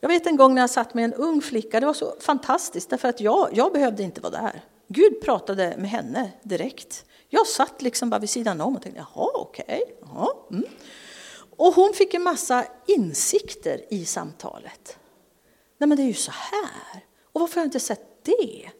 Jag 0.00 0.08
vet 0.08 0.26
en 0.26 0.36
gång 0.36 0.54
när 0.54 0.62
jag 0.62 0.70
satt 0.70 0.94
med 0.94 1.04
en 1.04 1.14
ung 1.14 1.42
flicka, 1.42 1.80
det 1.80 1.86
var 1.86 1.94
så 1.94 2.14
fantastiskt 2.20 2.90
därför 2.90 3.08
att 3.08 3.20
jag, 3.20 3.48
jag 3.52 3.72
behövde 3.72 4.02
inte 4.02 4.20
vara 4.20 4.32
där. 4.32 4.64
Gud 4.88 5.20
pratade 5.22 5.74
med 5.78 5.90
henne 5.90 6.30
direkt. 6.42 7.04
Jag 7.28 7.46
satt 7.46 7.82
liksom 7.82 8.10
bara 8.10 8.20
vid 8.20 8.30
sidan 8.30 8.60
om 8.60 8.76
och 8.76 8.82
tänkte, 8.82 9.04
jaha 9.14 9.30
okej. 9.34 9.82
Okay, 10.02 10.26
mm. 10.50 10.64
Och 11.56 11.74
hon 11.74 11.92
fick 11.94 12.14
en 12.14 12.22
massa 12.22 12.64
insikter 12.86 13.80
i 13.90 14.04
samtalet. 14.04 14.98
Nej 15.78 15.88
men 15.88 15.96
det 15.96 16.02
är 16.02 16.06
ju 16.06 16.14
så 16.14 16.32
här. 16.32 17.04
Och 17.34 17.40
varför 17.40 17.54
har 17.56 17.62
jag 17.62 17.66
inte 17.66 17.80
sett 17.80 18.24
det? 18.24 18.70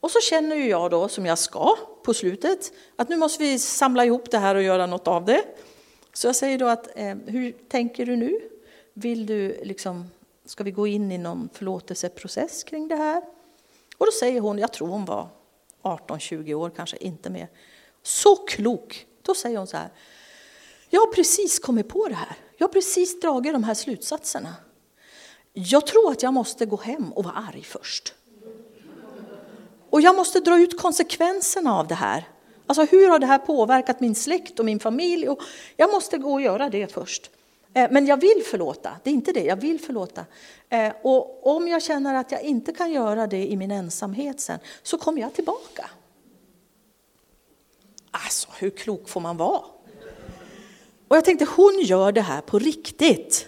Och 0.00 0.10
så 0.10 0.20
känner 0.20 0.56
ju 0.56 0.68
jag 0.68 0.90
då, 0.90 1.08
som 1.08 1.26
jag 1.26 1.38
ska 1.38 1.76
på 2.04 2.14
slutet, 2.14 2.72
att 2.96 3.08
nu 3.08 3.16
måste 3.16 3.42
vi 3.42 3.58
samla 3.58 4.04
ihop 4.04 4.30
det 4.30 4.38
här 4.38 4.54
och 4.54 4.62
göra 4.62 4.86
något 4.86 5.08
av 5.08 5.24
det. 5.24 5.44
Så 6.12 6.26
jag 6.26 6.36
säger 6.36 6.58
då 6.58 6.66
att, 6.66 6.88
eh, 6.94 7.16
hur 7.26 7.52
tänker 7.68 8.06
du 8.06 8.16
nu? 8.16 8.40
Vill 8.94 9.26
du 9.26 9.60
liksom, 9.62 10.10
ska 10.44 10.64
vi 10.64 10.70
gå 10.70 10.86
in 10.86 11.12
i 11.12 11.18
någon 11.18 11.48
förlåtelseprocess 11.52 12.64
kring 12.64 12.88
det 12.88 12.96
här? 12.96 13.22
Och 13.96 14.06
då 14.06 14.12
säger 14.12 14.40
hon, 14.40 14.58
jag 14.58 14.72
tror 14.72 14.88
hon 14.88 15.04
var 15.04 15.28
18-20 15.82 16.54
år, 16.54 16.70
kanske 16.76 16.96
inte 16.96 17.30
mer. 17.30 17.48
Så 18.02 18.36
klok! 18.36 19.06
Då 19.22 19.34
säger 19.34 19.58
hon 19.58 19.66
så 19.66 19.76
här, 19.76 19.88
jag 20.90 21.00
har 21.00 21.12
precis 21.12 21.58
kommit 21.58 21.88
på 21.88 22.08
det 22.08 22.14
här. 22.14 22.36
Jag 22.56 22.68
har 22.68 22.72
precis 22.72 23.20
dragit 23.20 23.52
de 23.52 23.64
här 23.64 23.74
slutsatserna. 23.74 24.54
Jag 25.64 25.86
tror 25.86 26.10
att 26.10 26.22
jag 26.22 26.34
måste 26.34 26.66
gå 26.66 26.76
hem 26.76 27.12
och 27.12 27.24
vara 27.24 27.34
arg 27.34 27.62
först. 27.62 28.14
Och 29.90 30.00
jag 30.00 30.16
måste 30.16 30.40
dra 30.40 30.60
ut 30.60 30.80
konsekvenserna 30.80 31.78
av 31.78 31.88
det 31.88 31.94
här. 31.94 32.28
Alltså 32.66 32.84
hur 32.84 33.08
har 33.08 33.18
det 33.18 33.26
här 33.26 33.38
påverkat 33.38 34.00
min 34.00 34.14
släkt 34.14 34.58
och 34.58 34.64
min 34.64 34.80
familj? 34.80 35.28
Och 35.28 35.40
jag 35.76 35.90
måste 35.92 36.18
gå 36.18 36.32
och 36.32 36.40
göra 36.40 36.68
det 36.68 36.92
först. 36.92 37.30
Eh, 37.74 37.90
men 37.90 38.06
jag 38.06 38.20
vill 38.20 38.42
förlåta, 38.50 38.90
det 39.02 39.10
är 39.10 39.14
inte 39.14 39.32
det, 39.32 39.44
jag 39.44 39.56
vill 39.56 39.80
förlåta. 39.80 40.24
Eh, 40.68 40.92
och 41.02 41.46
om 41.56 41.68
jag 41.68 41.82
känner 41.82 42.14
att 42.14 42.32
jag 42.32 42.42
inte 42.42 42.72
kan 42.72 42.92
göra 42.92 43.26
det 43.26 43.46
i 43.46 43.56
min 43.56 43.70
ensamhet 43.70 44.40
sen, 44.40 44.58
så 44.82 44.98
kommer 44.98 45.20
jag 45.20 45.34
tillbaka. 45.34 45.90
Alltså, 48.10 48.48
hur 48.58 48.70
klok 48.70 49.08
får 49.08 49.20
man 49.20 49.36
vara? 49.36 49.62
Och 51.08 51.16
jag 51.16 51.24
tänkte, 51.24 51.46
hon 51.56 51.80
gör 51.80 52.12
det 52.12 52.20
här 52.20 52.40
på 52.40 52.58
riktigt. 52.58 53.46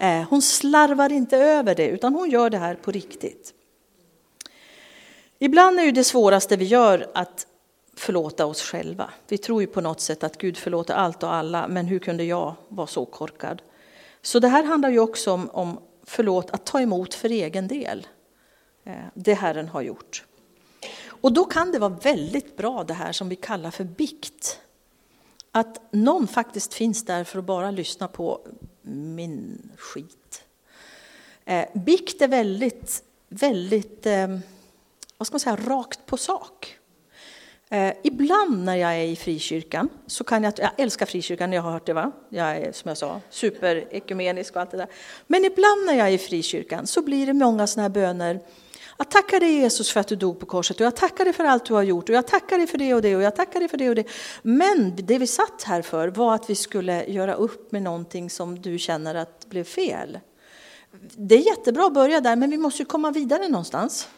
Eh, 0.00 0.22
hon 0.30 0.42
slarvar 0.42 1.12
inte 1.12 1.36
över 1.36 1.74
det, 1.74 1.88
utan 1.88 2.14
hon 2.14 2.30
gör 2.30 2.50
det 2.50 2.58
här 2.58 2.74
på 2.74 2.90
riktigt. 2.90 3.54
Ibland 5.38 5.80
är 5.80 5.84
ju 5.84 5.92
det 5.92 6.04
svåraste 6.04 6.56
vi 6.56 6.64
gör 6.64 7.10
att 7.14 7.46
förlåta 7.94 8.46
oss 8.46 8.62
själva. 8.62 9.10
Vi 9.28 9.38
tror 9.38 9.60
ju 9.60 9.66
på 9.66 9.80
något 9.80 10.00
sätt 10.00 10.24
att 10.24 10.38
Gud 10.38 10.56
förlåter 10.56 10.94
allt 10.94 11.22
och 11.22 11.34
alla, 11.34 11.68
men 11.68 11.86
hur 11.86 11.98
kunde 11.98 12.24
jag 12.24 12.54
vara 12.68 12.86
så 12.86 13.04
korkad? 13.04 13.62
Så 14.22 14.38
det 14.38 14.48
här 14.48 14.64
handlar 14.64 14.90
ju 14.90 15.00
också 15.00 15.32
om, 15.32 15.50
om 15.50 15.80
förlåt, 16.04 16.50
att 16.50 16.66
ta 16.66 16.80
emot 16.80 17.14
för 17.14 17.28
egen 17.28 17.68
del. 17.68 18.06
Eh, 18.84 18.92
det 19.14 19.34
Herren 19.34 19.68
har 19.68 19.82
gjort. 19.82 20.24
Och 21.06 21.32
då 21.32 21.44
kan 21.44 21.72
det 21.72 21.78
vara 21.78 21.98
väldigt 22.02 22.56
bra 22.56 22.84
det 22.84 22.94
här 22.94 23.12
som 23.12 23.28
vi 23.28 23.36
kallar 23.36 23.70
för 23.70 23.84
bikt. 23.84 24.60
Att 25.52 25.92
någon 25.92 26.26
faktiskt 26.26 26.74
finns 26.74 27.04
där 27.04 27.24
för 27.24 27.38
att 27.38 27.44
bara 27.44 27.70
lyssna 27.70 28.08
på 28.08 28.40
min 28.90 29.70
skit. 29.76 30.44
Eh, 31.44 31.64
bikt 31.74 32.22
är 32.22 32.28
väldigt, 32.28 33.02
väldigt, 33.28 34.06
eh, 34.06 34.38
vad 35.18 35.26
ska 35.26 35.34
man 35.34 35.40
säga, 35.40 35.56
rakt 35.56 36.06
på 36.06 36.16
sak. 36.16 36.76
Eh, 37.68 37.92
ibland 38.02 38.64
när 38.64 38.76
jag 38.76 38.94
är 38.94 39.04
i 39.04 39.16
frikyrkan, 39.16 39.88
så 40.06 40.24
kan 40.24 40.44
jag, 40.44 40.52
jag 40.56 40.70
älskar 40.76 41.06
frikyrkan, 41.06 41.52
jag 41.52 41.62
har 41.62 41.72
hört 41.72 41.86
det 41.86 41.92
va? 41.92 42.12
Jag 42.28 42.56
är 42.56 42.72
som 42.72 42.88
jag 42.88 42.98
sa 42.98 43.20
superekumenisk 43.30 44.56
och 44.56 44.60
allt 44.60 44.70
det 44.70 44.76
där. 44.76 44.88
Men 45.26 45.44
ibland 45.44 45.86
när 45.86 45.94
jag 45.94 46.08
är 46.08 46.12
i 46.12 46.18
frikyrkan 46.18 46.86
så 46.86 47.02
blir 47.02 47.26
det 47.26 47.32
många 47.32 47.66
sådana 47.66 47.82
här 47.82 47.94
böner 47.94 48.40
jag 49.00 49.08
tackar 49.08 49.40
dig 49.40 49.52
Jesus 49.52 49.90
för 49.90 50.00
att 50.00 50.08
du 50.08 50.16
dog 50.16 50.40
på 50.40 50.46
korset 50.46 50.80
och 50.80 50.86
jag 50.86 50.96
tackar 50.96 51.24
dig 51.24 51.32
för 51.32 51.44
allt 51.44 51.64
du 51.64 51.74
har 51.74 51.82
gjort 51.82 52.08
och 52.08 52.14
jag 52.14 52.26
tackar 52.26 52.58
dig 52.58 52.66
för 52.66 52.78
det 52.78 52.94
och 52.94 53.02
det 53.02 53.16
och 53.16 53.22
jag 53.22 53.36
tackar 53.36 53.60
dig 53.60 53.68
för 53.68 53.76
det 53.76 53.88
och 53.88 53.94
det. 53.94 54.04
Men 54.42 54.96
det 54.96 55.18
vi 55.18 55.26
satt 55.26 55.62
här 55.62 55.82
för 55.82 56.08
var 56.08 56.34
att 56.34 56.50
vi 56.50 56.54
skulle 56.54 57.04
göra 57.04 57.34
upp 57.34 57.72
med 57.72 57.82
någonting 57.82 58.30
som 58.30 58.62
du 58.62 58.78
känner 58.78 59.14
att 59.14 59.46
blev 59.46 59.64
fel. 59.64 60.18
Det 61.16 61.34
är 61.34 61.46
jättebra 61.46 61.86
att 61.86 61.94
börja 61.94 62.20
där 62.20 62.36
men 62.36 62.50
vi 62.50 62.58
måste 62.58 62.82
ju 62.82 62.86
komma 62.86 63.10
vidare 63.10 63.48
någonstans. 63.48 64.08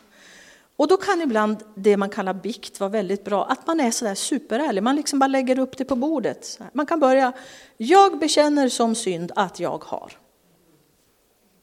Och 0.77 0.89
då 0.89 0.97
kan 0.97 1.23
ibland 1.23 1.57
det 1.75 1.97
man 1.97 2.11
kallar 2.11 2.35
bikt 2.35 2.81
vara 2.81 2.91
väldigt 2.91 3.25
bra, 3.25 3.45
att 3.45 3.67
man 3.67 3.81
är 3.81 3.91
sådär 3.91 4.15
superärlig, 4.15 4.83
man 4.83 4.97
liksom 4.97 5.19
bara 5.19 5.27
lägger 5.27 5.59
upp 5.59 5.77
det 5.77 5.85
på 5.85 5.97
bordet. 5.97 6.59
Man 6.73 6.87
kan 6.87 7.01
börja, 7.01 7.33
jag 7.77 8.19
bekänner 8.19 8.69
som 8.69 8.95
synd 8.95 9.33
att 9.37 9.61
jag 9.61 9.85
har. 9.85 10.13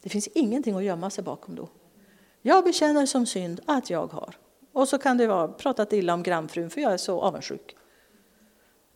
Det 0.02 0.08
finns 0.08 0.26
ingenting 0.26 0.76
att 0.76 0.84
gömma 0.84 1.10
sig 1.10 1.24
bakom 1.24 1.54
då. 1.54 1.68
Jag 2.42 2.64
bekänner 2.64 3.06
som 3.06 3.26
synd 3.26 3.60
att 3.66 3.90
jag 3.90 4.06
har. 4.06 4.34
Och 4.72 4.88
så 4.88 4.98
kan 4.98 5.16
det 5.16 5.26
vara 5.26 5.48
pratat 5.48 5.92
illa 5.92 6.14
om 6.14 6.22
grannfrun 6.22 6.70
för 6.70 6.80
jag 6.80 6.92
är 6.92 6.96
så 6.96 7.20
avundsjuk. 7.20 7.76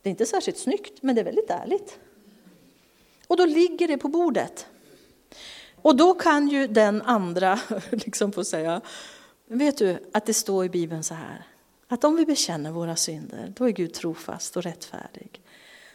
Det 0.01 0.09
är 0.09 0.11
inte 0.11 0.25
särskilt 0.25 0.57
snyggt, 0.57 1.03
men 1.03 1.15
det 1.15 1.21
är 1.21 1.25
väldigt 1.25 1.49
ärligt. 1.49 1.99
Och 3.27 3.37
då 3.37 3.45
ligger 3.45 3.87
det 3.87 3.97
på 3.97 4.07
bordet. 4.07 4.67
Och 5.75 5.95
då 5.95 6.13
kan 6.13 6.47
ju 6.47 6.67
den 6.67 7.01
andra 7.01 7.59
liksom 7.89 8.31
få 8.31 8.43
säga, 8.43 8.81
vet 9.47 9.77
du 9.77 9.97
att 10.13 10.25
det 10.25 10.33
står 10.33 10.65
i 10.65 10.69
Bibeln 10.69 11.03
så 11.03 11.13
här, 11.13 11.47
att 11.87 12.03
om 12.03 12.15
vi 12.15 12.25
bekänner 12.25 12.71
våra 12.71 12.95
synder, 12.95 13.53
då 13.55 13.67
är 13.67 13.71
Gud 13.71 13.93
trofast 13.93 14.57
och 14.57 14.63
rättfärdig. 14.63 15.41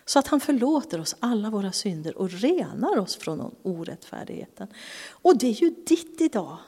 Så 0.04 0.19
att 0.19 0.26
han 0.26 0.40
förlåter 0.40 1.00
oss 1.00 1.16
alla 1.21 1.50
våra 1.50 1.73
synder 1.73 2.19
och 2.19 2.30
renar 2.30 2.99
oss 2.99 3.16
från 3.16 3.54
orättfärdigheten. 3.62 4.69
Och 5.11 5.38
det 5.38 5.47
är 5.47 5.62
ju 5.62 5.71
ditt 5.71 6.21
idag. 6.21 6.59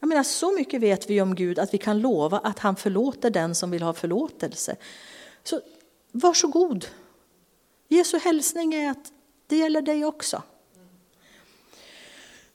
Jag 0.00 0.08
menar, 0.08 0.22
så 0.22 0.52
mycket 0.52 0.80
vet 0.80 1.10
vi 1.10 1.20
om 1.20 1.34
Gud 1.34 1.58
att 1.58 1.74
vi 1.74 1.78
kan 1.78 2.00
lova 2.00 2.38
att 2.38 2.58
han 2.58 2.76
förlåter 2.76 3.30
den 3.30 3.54
som 3.54 3.70
vill 3.70 3.82
ha 3.82 3.94
förlåtelse. 3.94 4.76
Så 5.44 5.60
varsågod. 6.12 6.86
Jesu 7.88 8.18
hälsning 8.18 8.74
är 8.74 8.90
att 8.90 9.12
det 9.46 9.56
gäller 9.56 9.82
dig 9.82 10.04
också. 10.04 10.42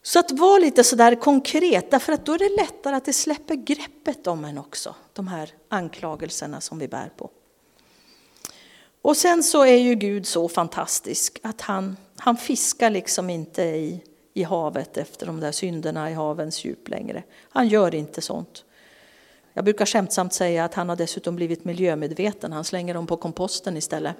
Så 0.02 0.20
att 0.20 0.32
vara 0.32 0.60
lite 0.60 0.84
sådär 0.84 1.16
konkret, 1.16 1.92
därför 1.92 2.14
att 2.14 2.26
då 2.26 2.34
är 2.34 2.40
det 2.40 2.56
lättare 2.62 2.96
att 2.96 3.06
det 3.06 3.14
släpper 3.14 3.56
greppet 3.56 4.28
om 4.28 4.46
en 4.46 4.58
också, 4.58 4.96
de 5.14 5.28
här 5.28 5.54
anklagelserna 5.70 6.62
som 6.62 6.80
vi 6.80 6.88
bär 6.88 7.12
på. 7.18 7.30
Och 9.02 9.18
sen 9.18 9.44
så 9.44 9.66
är 9.66 9.78
ju 9.78 9.96
Gud 9.96 10.28
så 10.28 10.50
fantastisk 10.50 11.40
att 11.44 11.62
han, 11.62 11.98
han 12.18 12.38
fiskar 12.38 12.90
liksom 12.90 13.30
inte 13.30 13.62
i, 13.64 14.04
i 14.34 14.44
havet 14.44 14.98
efter 14.98 15.26
de 15.26 15.40
där 15.40 15.52
synderna 15.52 16.12
i 16.12 16.14
havens 16.14 16.66
djup 16.66 16.90
längre. 16.90 17.24
Han 17.50 17.68
gör 17.68 17.96
inte 17.96 18.22
sånt. 18.22 18.66
Jag 19.54 19.66
brukar 19.66 19.86
skämtsamt 19.86 20.34
säga 20.34 20.66
att 20.66 20.74
han 20.74 20.90
har 20.90 20.96
dessutom 20.96 21.36
blivit 21.36 21.66
miljömedveten, 21.66 22.52
han 22.52 22.64
slänger 22.64 22.94
dem 22.94 23.08
på 23.08 23.18
komposten 23.18 23.78
istället. 23.78 24.16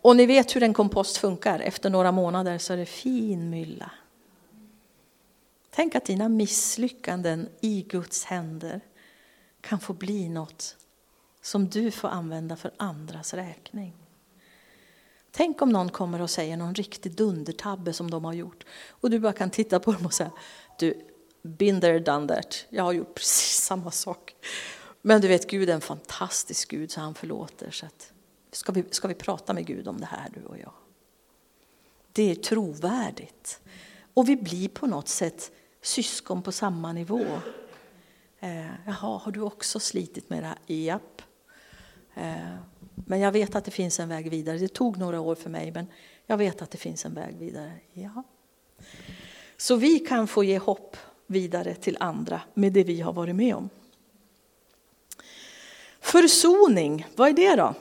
Och 0.00 0.16
ni 0.16 0.26
vet 0.26 0.56
hur 0.56 0.62
en 0.62 0.74
kompost 0.74 1.16
funkar, 1.16 1.60
efter 1.60 1.90
några 1.90 2.12
månader 2.12 2.58
så 2.58 2.72
är 2.72 2.76
det 2.76 2.86
fin 2.86 3.50
mylla. 3.50 3.90
Tänk 5.70 5.94
att 5.94 6.04
dina 6.04 6.28
misslyckanden 6.28 7.48
i 7.60 7.82
Guds 7.82 8.24
händer 8.24 8.80
kan 9.60 9.80
få 9.80 9.92
bli 9.92 10.28
något 10.28 10.76
som 11.42 11.68
du 11.68 11.90
får 11.90 12.08
använda 12.08 12.56
för 12.56 12.70
andras 12.76 13.34
räkning. 13.34 14.01
Tänk 15.34 15.62
om 15.62 15.68
någon 15.68 15.88
kommer 15.88 16.20
och 16.22 16.30
säger 16.30 16.56
någon 16.56 16.74
riktig 16.74 17.16
dundertabbe 17.16 17.92
som 17.92 18.10
de 18.10 18.24
har 18.24 18.32
gjort 18.32 18.64
och 18.88 19.10
du 19.10 19.18
bara 19.18 19.32
kan 19.32 19.50
titta 19.50 19.80
på 19.80 19.92
dem 19.92 20.06
och 20.06 20.12
säga 20.12 20.30
du, 20.78 21.08
been 21.42 21.80
there, 21.80 21.98
done 21.98 22.28
that. 22.28 22.66
Jag 22.68 22.84
har 22.84 22.92
gjort 22.92 23.14
precis 23.14 23.56
samma 23.64 23.90
sak. 23.90 24.34
Men 25.02 25.20
du 25.20 25.28
vet, 25.28 25.50
Gud 25.50 25.70
är 25.70 25.74
en 25.74 25.80
fantastisk 25.80 26.70
Gud 26.70 26.90
så 26.90 27.00
han 27.00 27.14
förlåter. 27.14 27.70
Så 27.70 27.86
att, 27.86 28.12
ska, 28.52 28.72
vi, 28.72 28.84
ska 28.90 29.08
vi 29.08 29.14
prata 29.14 29.52
med 29.52 29.66
Gud 29.66 29.88
om 29.88 30.00
det 30.00 30.06
här 30.06 30.28
du 30.34 30.44
och 30.44 30.58
jag? 30.58 30.72
Det 32.12 32.30
är 32.30 32.34
trovärdigt. 32.34 33.60
Och 34.14 34.28
vi 34.28 34.36
blir 34.36 34.68
på 34.68 34.86
något 34.86 35.08
sätt 35.08 35.52
syskon 35.82 36.42
på 36.42 36.52
samma 36.52 36.92
nivå. 36.92 37.26
Eh, 38.40 38.66
jaha, 38.86 39.18
har 39.18 39.32
du 39.32 39.40
också 39.40 39.80
slitit 39.80 40.30
med 40.30 40.42
det 40.42 40.46
här? 40.46 40.58
Japp. 40.66 41.22
Eh, 42.14 42.56
men 42.94 43.20
jag 43.20 43.32
vet 43.32 43.54
att 43.54 43.64
det 43.64 43.70
finns 43.70 44.00
en 44.00 44.08
väg 44.08 44.30
vidare. 44.30 44.58
Det 44.58 44.68
tog 44.68 44.98
några 44.98 45.20
år 45.20 45.34
för 45.34 45.50
mig, 45.50 45.70
men 45.70 45.86
jag 46.26 46.36
vet 46.36 46.62
att 46.62 46.70
det 46.70 46.78
finns 46.78 47.04
en 47.04 47.14
väg 47.14 47.36
vidare. 47.36 47.72
Ja. 47.92 48.22
Så 49.56 49.76
vi 49.76 49.98
kan 49.98 50.28
få 50.28 50.44
ge 50.44 50.58
hopp 50.58 50.96
vidare 51.26 51.74
till 51.74 51.96
andra 52.00 52.40
med 52.54 52.72
det 52.72 52.84
vi 52.84 53.00
har 53.00 53.12
varit 53.12 53.36
med 53.36 53.54
om. 53.54 53.70
Försoning, 56.00 57.06
vad 57.16 57.28
är 57.28 57.32
det 57.32 57.56
då? 57.56 57.74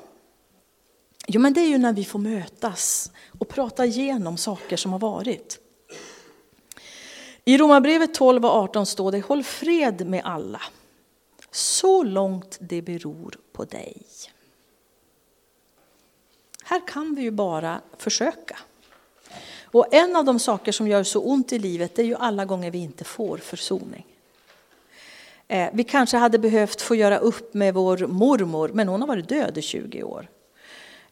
Jo, 1.27 1.41
men 1.41 1.53
det 1.53 1.61
är 1.61 1.67
ju 1.67 1.77
när 1.77 1.93
vi 1.93 2.05
får 2.05 2.19
mötas 2.19 3.11
och 3.39 3.47
prata 3.47 3.85
igenom 3.85 4.37
saker 4.37 4.77
som 4.77 4.91
har 4.91 4.99
varit. 4.99 5.59
I 7.45 7.57
Romarbrevet 7.57 8.13
12 8.13 8.45
och 8.45 8.51
18 8.51 8.85
står 8.85 9.11
det 9.11 9.21
Håll 9.21 9.43
fred 9.43 10.07
med 10.07 10.21
alla, 10.25 10.61
så 11.51 12.03
långt 12.03 12.57
det 12.61 12.81
beror 12.81 13.37
på 13.53 13.65
dig. 13.65 14.03
Här 16.71 16.87
kan 16.87 17.15
vi 17.15 17.21
ju 17.21 17.31
bara 17.31 17.81
försöka. 17.97 18.57
Och 19.63 19.93
en 19.93 20.15
av 20.15 20.25
de 20.25 20.39
saker 20.39 20.71
som 20.71 20.87
gör 20.87 21.03
så 21.03 21.21
ont 21.21 21.53
i 21.53 21.59
livet 21.59 21.99
är 21.99 22.03
ju 22.03 22.15
alla 22.15 22.45
gånger 22.45 22.71
vi 22.71 22.77
inte 22.77 23.03
får 23.03 23.37
försoning. 23.37 24.05
Eh, 25.47 25.69
vi 25.73 25.83
kanske 25.83 26.17
hade 26.17 26.39
behövt 26.39 26.81
få 26.81 26.95
göra 26.95 27.17
upp 27.17 27.53
med 27.53 27.73
vår 27.73 27.97
mormor, 27.97 28.71
men 28.73 28.87
hon 28.87 29.01
har 29.01 29.07
varit 29.07 29.29
död 29.29 29.57
i 29.57 29.61
20 29.61 30.03
år. 30.03 30.27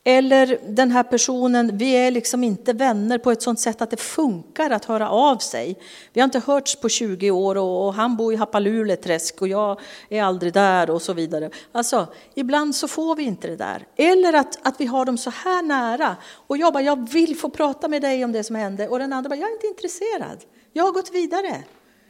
Eller 0.03 0.59
den 0.67 0.91
här 0.91 1.03
personen, 1.03 1.77
vi 1.77 1.91
är 1.91 2.12
liksom 2.12 2.43
inte 2.43 2.73
vänner 2.73 3.17
på 3.17 3.31
ett 3.31 3.41
sånt 3.41 3.59
sätt 3.59 3.81
att 3.81 3.89
det 3.89 3.99
funkar 3.99 4.69
att 4.69 4.85
höra 4.85 5.09
av 5.09 5.38
sig. 5.38 5.79
Vi 6.13 6.21
har 6.21 6.25
inte 6.25 6.41
hörts 6.45 6.75
på 6.75 6.89
20 6.89 7.31
år 7.31 7.57
och, 7.57 7.93
han 7.93 8.17
bor 8.17 8.33
i 8.33 8.35
Hapaluleträsk 8.35 9.41
och 9.41 9.47
jag 9.47 9.79
är 10.09 10.23
aldrig 10.23 10.53
där 10.53 10.89
och 10.89 11.01
så 11.01 11.13
vidare. 11.13 11.49
Alltså, 11.71 12.07
ibland 12.33 12.75
så 12.75 12.88
får 12.88 13.15
vi 13.15 13.23
inte 13.23 13.47
det 13.47 13.55
där. 13.55 13.88
Eller 13.95 14.33
att, 14.33 14.67
att 14.67 14.81
vi 14.81 14.85
har 14.85 15.05
dem 15.05 15.17
så 15.17 15.29
här 15.29 15.62
nära 15.62 16.15
och 16.47 16.57
jag 16.57 16.73
bara, 16.73 16.83
jag 16.83 17.09
vill 17.09 17.38
få 17.38 17.49
prata 17.49 17.88
med 17.88 18.01
dig 18.01 18.25
om 18.25 18.31
det 18.31 18.43
som 18.43 18.55
hände 18.55 18.88
och 18.88 18.99
den 18.99 19.13
andra 19.13 19.29
bara, 19.29 19.39
jag 19.39 19.49
är 19.49 19.53
inte 19.53 19.67
intresserad. 19.67 20.38
Jag 20.73 20.83
har 20.83 20.91
gått 20.91 21.13
vidare. 21.13 21.63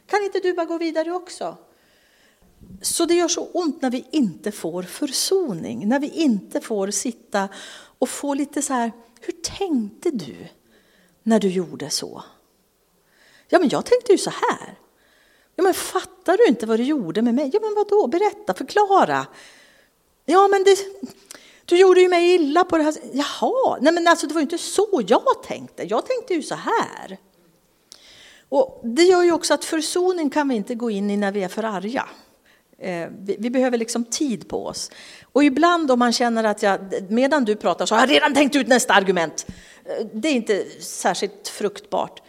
Kan 0.06 0.24
inte 0.24 0.38
du 0.38 0.52
bara 0.52 0.66
gå 0.66 0.78
vidare 0.78 1.12
också? 1.12 1.56
Så 2.82 3.04
det 3.04 3.14
gör 3.14 3.28
så 3.28 3.46
ont 3.52 3.82
när 3.82 3.90
vi 3.90 4.06
inte 4.10 4.52
får 4.52 4.82
försoning, 4.82 5.88
när 5.88 5.98
vi 5.98 6.08
inte 6.08 6.60
får 6.60 6.90
sitta 6.90 7.48
och 7.98 8.08
få 8.08 8.34
lite 8.34 8.62
så 8.62 8.72
här, 8.72 8.92
hur 9.20 9.32
tänkte 9.32 10.10
du 10.10 10.36
när 11.22 11.40
du 11.40 11.48
gjorde 11.48 11.90
så? 11.90 12.22
Ja, 13.48 13.58
men 13.58 13.68
jag 13.68 13.84
tänkte 13.84 14.12
ju 14.12 14.18
så 14.18 14.30
här. 14.30 14.78
Ja, 15.56 15.62
men 15.62 15.74
fattar 15.74 16.36
du 16.36 16.46
inte 16.46 16.66
vad 16.66 16.78
du 16.78 16.84
gjorde 16.84 17.22
med 17.22 17.34
mig? 17.34 17.50
Ja, 17.52 17.60
men 17.62 17.74
vadå, 17.74 17.88
då? 17.90 18.06
Berätta, 18.06 18.54
förklara. 18.54 19.26
Ja, 20.24 20.48
men 20.48 20.64
det, 20.64 20.78
du 21.64 21.78
gjorde 21.78 22.00
ju 22.00 22.08
mig 22.08 22.34
illa 22.34 22.64
på 22.64 22.78
det 22.78 22.84
här 22.84 22.94
Jaha, 23.12 23.78
nej 23.80 23.92
men 23.92 24.06
alltså 24.06 24.26
det 24.26 24.34
var 24.34 24.40
ju 24.40 24.44
inte 24.44 24.58
så 24.58 25.02
jag 25.06 25.42
tänkte. 25.42 25.82
Jag 25.82 26.06
tänkte 26.06 26.34
ju 26.34 26.42
så 26.42 26.54
här. 26.54 27.18
Och 28.48 28.80
det 28.84 29.02
gör 29.02 29.22
ju 29.22 29.32
också 29.32 29.54
att 29.54 29.64
försoning 29.64 30.30
kan 30.30 30.48
vi 30.48 30.54
inte 30.54 30.74
gå 30.74 30.90
in 30.90 31.10
i 31.10 31.16
när 31.16 31.32
vi 31.32 31.42
är 31.42 31.48
för 31.48 31.62
arga. 31.62 32.08
Eh, 32.80 33.08
vi 33.38 33.50
behöver 33.50 33.78
liksom 33.78 34.04
tid 34.04 34.48
på 34.48 34.66
oss. 34.66 34.90
Och 35.32 35.44
ibland 35.44 35.90
om 35.90 35.98
man 35.98 36.12
känner 36.12 36.44
att 36.44 36.62
jag, 36.62 36.80
medan 37.08 37.44
du 37.44 37.56
pratar 37.56 37.86
så 37.86 37.94
har 37.94 38.02
jag 38.02 38.10
redan 38.10 38.34
tänkt 38.34 38.56
ut 38.56 38.68
nästa 38.68 38.94
argument. 38.94 39.46
Eh, 39.84 40.06
det 40.12 40.28
är 40.28 40.32
inte 40.32 40.64
särskilt 40.80 41.48
fruktbart. 41.48 42.22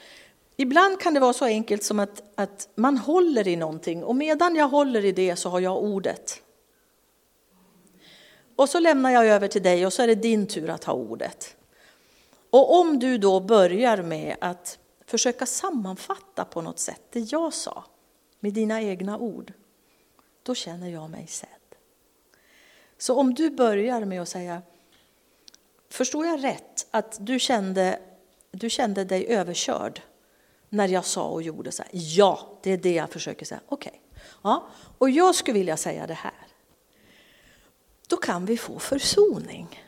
Ibland 0.58 1.00
kan 1.00 1.14
det 1.14 1.20
vara 1.20 1.34
så 1.34 1.46
enkelt 1.46 1.84
som 1.84 2.00
att, 2.00 2.24
att 2.36 2.70
man 2.76 2.98
håller 2.98 3.48
i 3.48 3.56
någonting 3.56 4.04
och 4.04 4.16
medan 4.16 4.56
jag 4.56 4.68
håller 4.68 5.06
i 5.06 5.12
det 5.12 5.36
så 5.36 5.50
har 5.50 5.60
jag 5.60 5.84
ordet. 5.84 6.42
Och 8.56 8.70
så 8.70 8.80
lämnar 8.80 9.12
jag 9.12 9.28
över 9.28 9.48
till 9.48 9.64
dig 9.64 9.86
och 9.86 9.94
så 9.94 10.04
är 10.04 10.08
det 10.08 10.16
din 10.16 10.48
tur 10.48 10.70
att 10.70 10.84
ha 10.84 10.94
ordet. 10.94 11.56
Och 12.50 12.80
om 12.80 13.00
du 13.00 13.18
då 13.18 13.40
börjar 13.40 14.02
med 14.02 14.36
att 14.42 14.80
försöka 15.06 15.46
sammanfatta 15.46 16.46
på 16.46 16.62
något 16.62 16.80
sätt 16.80 17.02
det 17.12 17.20
jag 17.20 17.54
sa 17.54 17.84
med 18.40 18.54
dina 18.54 18.82
egna 18.82 19.18
ord 19.18 19.54
då 20.44 20.56
känner 20.56 20.90
jag 20.90 21.10
mig 21.10 21.28
sedd. 21.28 21.50
Så 22.98 23.16
om 23.16 23.34
du 23.34 23.50
börjar 23.50 24.06
med 24.06 24.22
att 24.22 24.30
säga, 24.30 24.62
förstår 25.90 26.26
jag 26.26 26.44
rätt 26.44 26.88
att 26.92 27.18
du 27.20 27.40
kände, 27.40 28.00
du 28.52 28.70
kände 28.70 29.04
dig 29.04 29.28
överkörd 29.28 30.02
när 30.70 30.88
jag 30.88 31.06
sa 31.06 31.28
och 31.28 31.42
gjorde 31.42 31.72
så 31.72 31.84
här? 31.84 31.92
Ja, 31.94 32.60
det 32.62 32.72
är 32.72 32.78
det 32.78 32.94
jag 32.94 33.10
försöker 33.10 33.46
säga. 33.46 33.62
Okej, 33.68 34.02
okay. 34.12 34.24
ja, 34.44 34.68
och 34.98 35.10
jag 35.10 35.36
skulle 35.36 35.60
vilja 35.60 35.78
säga 35.78 36.08
det 36.08 36.14
här. 36.14 36.48
Då 38.08 38.18
kan 38.18 38.46
vi 38.46 38.58
få 38.58 38.80
försoning. 38.80 39.84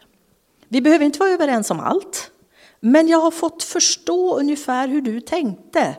Vi 0.68 0.82
behöver 0.82 1.06
inte 1.06 1.20
vara 1.20 1.30
överens 1.30 1.72
om 1.72 1.80
allt, 1.80 2.32
men 2.80 3.08
jag 3.08 3.20
har 3.20 3.32
fått 3.32 3.64
förstå 3.64 4.40
ungefär 4.40 4.88
hur 4.88 5.02
du 5.02 5.22
tänkte. 5.22 5.96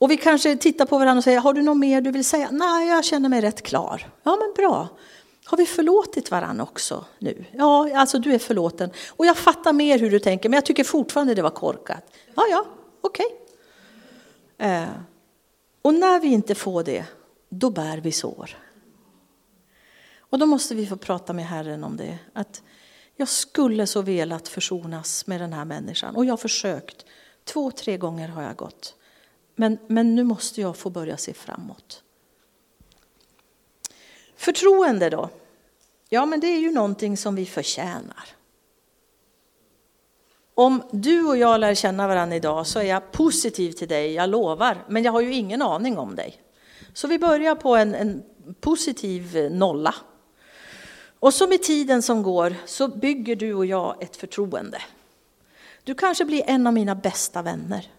Och 0.00 0.10
vi 0.10 0.16
kanske 0.16 0.56
tittar 0.56 0.86
på 0.86 0.98
varandra 0.98 1.18
och 1.18 1.24
säger, 1.24 1.40
har 1.40 1.54
du 1.54 1.62
något 1.62 1.76
mer 1.76 2.00
du 2.00 2.10
vill 2.10 2.24
säga? 2.24 2.48
Nej, 2.50 2.88
jag 2.88 3.04
känner 3.04 3.28
mig 3.28 3.40
rätt 3.40 3.62
klar. 3.62 4.12
Ja, 4.22 4.36
men 4.36 4.52
bra. 4.56 4.88
Har 5.44 5.58
vi 5.58 5.66
förlåtit 5.66 6.30
varandra 6.30 6.62
också 6.62 7.04
nu? 7.18 7.44
Ja, 7.52 7.98
alltså 7.98 8.18
du 8.18 8.34
är 8.34 8.38
förlåten. 8.38 8.90
Och 9.08 9.26
jag 9.26 9.36
fattar 9.36 9.72
mer 9.72 9.98
hur 9.98 10.10
du 10.10 10.18
tänker, 10.18 10.48
men 10.48 10.56
jag 10.56 10.66
tycker 10.66 10.84
fortfarande 10.84 11.34
det 11.34 11.42
var 11.42 11.50
korkat. 11.50 12.04
Ja, 12.34 12.46
ja, 12.50 12.66
okej. 13.00 13.26
Okay. 14.58 14.68
Eh, 14.68 14.88
och 15.82 15.94
när 15.94 16.20
vi 16.20 16.28
inte 16.28 16.54
får 16.54 16.84
det, 16.84 17.04
då 17.48 17.70
bär 17.70 17.98
vi 17.98 18.12
sår. 18.12 18.56
Och 20.18 20.38
då 20.38 20.46
måste 20.46 20.74
vi 20.74 20.86
få 20.86 20.96
prata 20.96 21.32
med 21.32 21.46
Herren 21.46 21.84
om 21.84 21.96
det. 21.96 22.18
Att 22.32 22.62
jag 23.16 23.28
skulle 23.28 23.86
så 23.86 24.02
velat 24.02 24.48
försonas 24.48 25.26
med 25.26 25.40
den 25.40 25.52
här 25.52 25.64
människan. 25.64 26.16
Och 26.16 26.24
jag 26.24 26.32
har 26.32 26.36
försökt. 26.36 27.04
Två, 27.44 27.70
tre 27.70 27.96
gånger 27.96 28.28
har 28.28 28.42
jag 28.42 28.56
gått. 28.56 28.94
Men, 29.54 29.78
men 29.86 30.14
nu 30.14 30.24
måste 30.24 30.60
jag 30.60 30.76
få 30.76 30.90
börja 30.90 31.16
se 31.16 31.34
framåt. 31.34 32.02
Förtroende 34.36 35.10
då. 35.10 35.28
Ja, 36.08 36.26
men 36.26 36.40
det 36.40 36.46
är 36.46 36.58
ju 36.58 36.72
någonting 36.72 37.16
som 37.16 37.34
vi 37.34 37.46
förtjänar. 37.46 38.24
Om 40.54 40.82
du 40.90 41.26
och 41.26 41.36
jag 41.36 41.60
lär 41.60 41.74
känna 41.74 42.08
varandra 42.08 42.36
idag 42.36 42.66
så 42.66 42.78
är 42.78 42.84
jag 42.84 43.12
positiv 43.12 43.72
till 43.72 43.88
dig, 43.88 44.12
jag 44.12 44.30
lovar, 44.30 44.84
men 44.88 45.02
jag 45.02 45.12
har 45.12 45.20
ju 45.20 45.34
ingen 45.34 45.62
aning 45.62 45.98
om 45.98 46.16
dig. 46.16 46.42
Så 46.94 47.08
vi 47.08 47.18
börjar 47.18 47.54
på 47.54 47.76
en, 47.76 47.94
en 47.94 48.22
positiv 48.60 49.48
nolla. 49.50 49.94
Och 51.20 51.34
så 51.34 51.46
med 51.46 51.62
tiden 51.62 52.02
som 52.02 52.22
går 52.22 52.54
så 52.66 52.88
bygger 52.88 53.36
du 53.36 53.54
och 53.54 53.66
jag 53.66 54.02
ett 54.02 54.16
förtroende. 54.16 54.82
Du 55.84 55.94
kanske 55.94 56.24
blir 56.24 56.42
en 56.46 56.66
av 56.66 56.72
mina 56.72 56.94
bästa 56.94 57.42
vänner. 57.42 57.90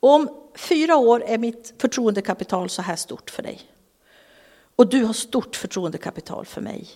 Och 0.00 0.10
om 0.10 0.28
fyra 0.54 0.96
år 0.96 1.22
är 1.26 1.38
mitt 1.38 1.74
förtroendekapital 1.78 2.70
så 2.70 2.82
här 2.82 2.96
stort 2.96 3.30
för 3.30 3.42
dig. 3.42 3.60
Och 4.76 4.88
du 4.88 5.04
har 5.04 5.12
stort 5.12 5.56
förtroendekapital 5.56 6.46
för 6.46 6.60
mig. 6.60 6.88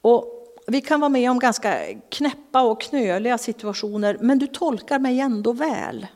Och 0.00 0.44
vi 0.66 0.80
kan 0.80 1.00
vara 1.00 1.08
med 1.08 1.30
om 1.30 1.38
ganska 1.38 1.86
knäppa 2.08 2.62
och 2.62 2.80
knöliga 2.80 3.38
situationer, 3.38 4.18
men 4.20 4.38
du 4.38 4.46
tolkar 4.46 4.98
mig 4.98 5.20
ändå 5.20 5.52
väl. 5.52 6.06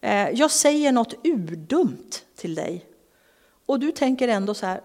Eh, 0.00 0.30
jag 0.30 0.50
säger 0.50 0.92
något 0.92 1.14
urdumt 1.24 2.24
till 2.36 2.54
dig. 2.54 2.86
Och 3.66 3.80
du 3.80 3.92
tänker 3.92 4.28
ändå 4.28 4.54
så 4.54 4.66
här, 4.66 4.80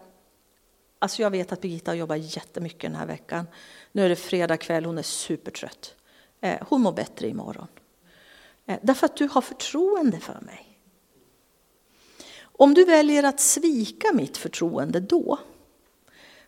alltså 0.99 1.21
jag 1.21 1.29
vet 1.29 1.51
att 1.51 1.61
Birgitta 1.61 1.95
jobbar 1.95 2.15
jättemycket 2.15 2.81
den 2.81 2.95
här 2.95 3.05
veckan. 3.05 3.47
Nu 3.91 4.05
är 4.05 4.09
det 4.09 4.15
fredag 4.15 4.57
kväll, 4.57 4.85
hon 4.85 4.97
är 4.97 5.03
supertrött. 5.03 5.95
Eh, 6.41 6.57
hon 6.69 6.81
mår 6.81 6.91
bättre 6.91 7.27
imorgon. 7.27 7.67
Eh, 8.71 8.79
därför 8.81 9.05
att 9.05 9.17
du 9.17 9.27
har 9.27 9.41
förtroende 9.41 10.19
för 10.19 10.41
mig. 10.41 10.79
Om 12.41 12.73
du 12.73 12.85
väljer 12.85 13.23
att 13.23 13.39
svika 13.39 14.13
mitt 14.13 14.37
förtroende 14.37 14.99
då, 14.99 15.39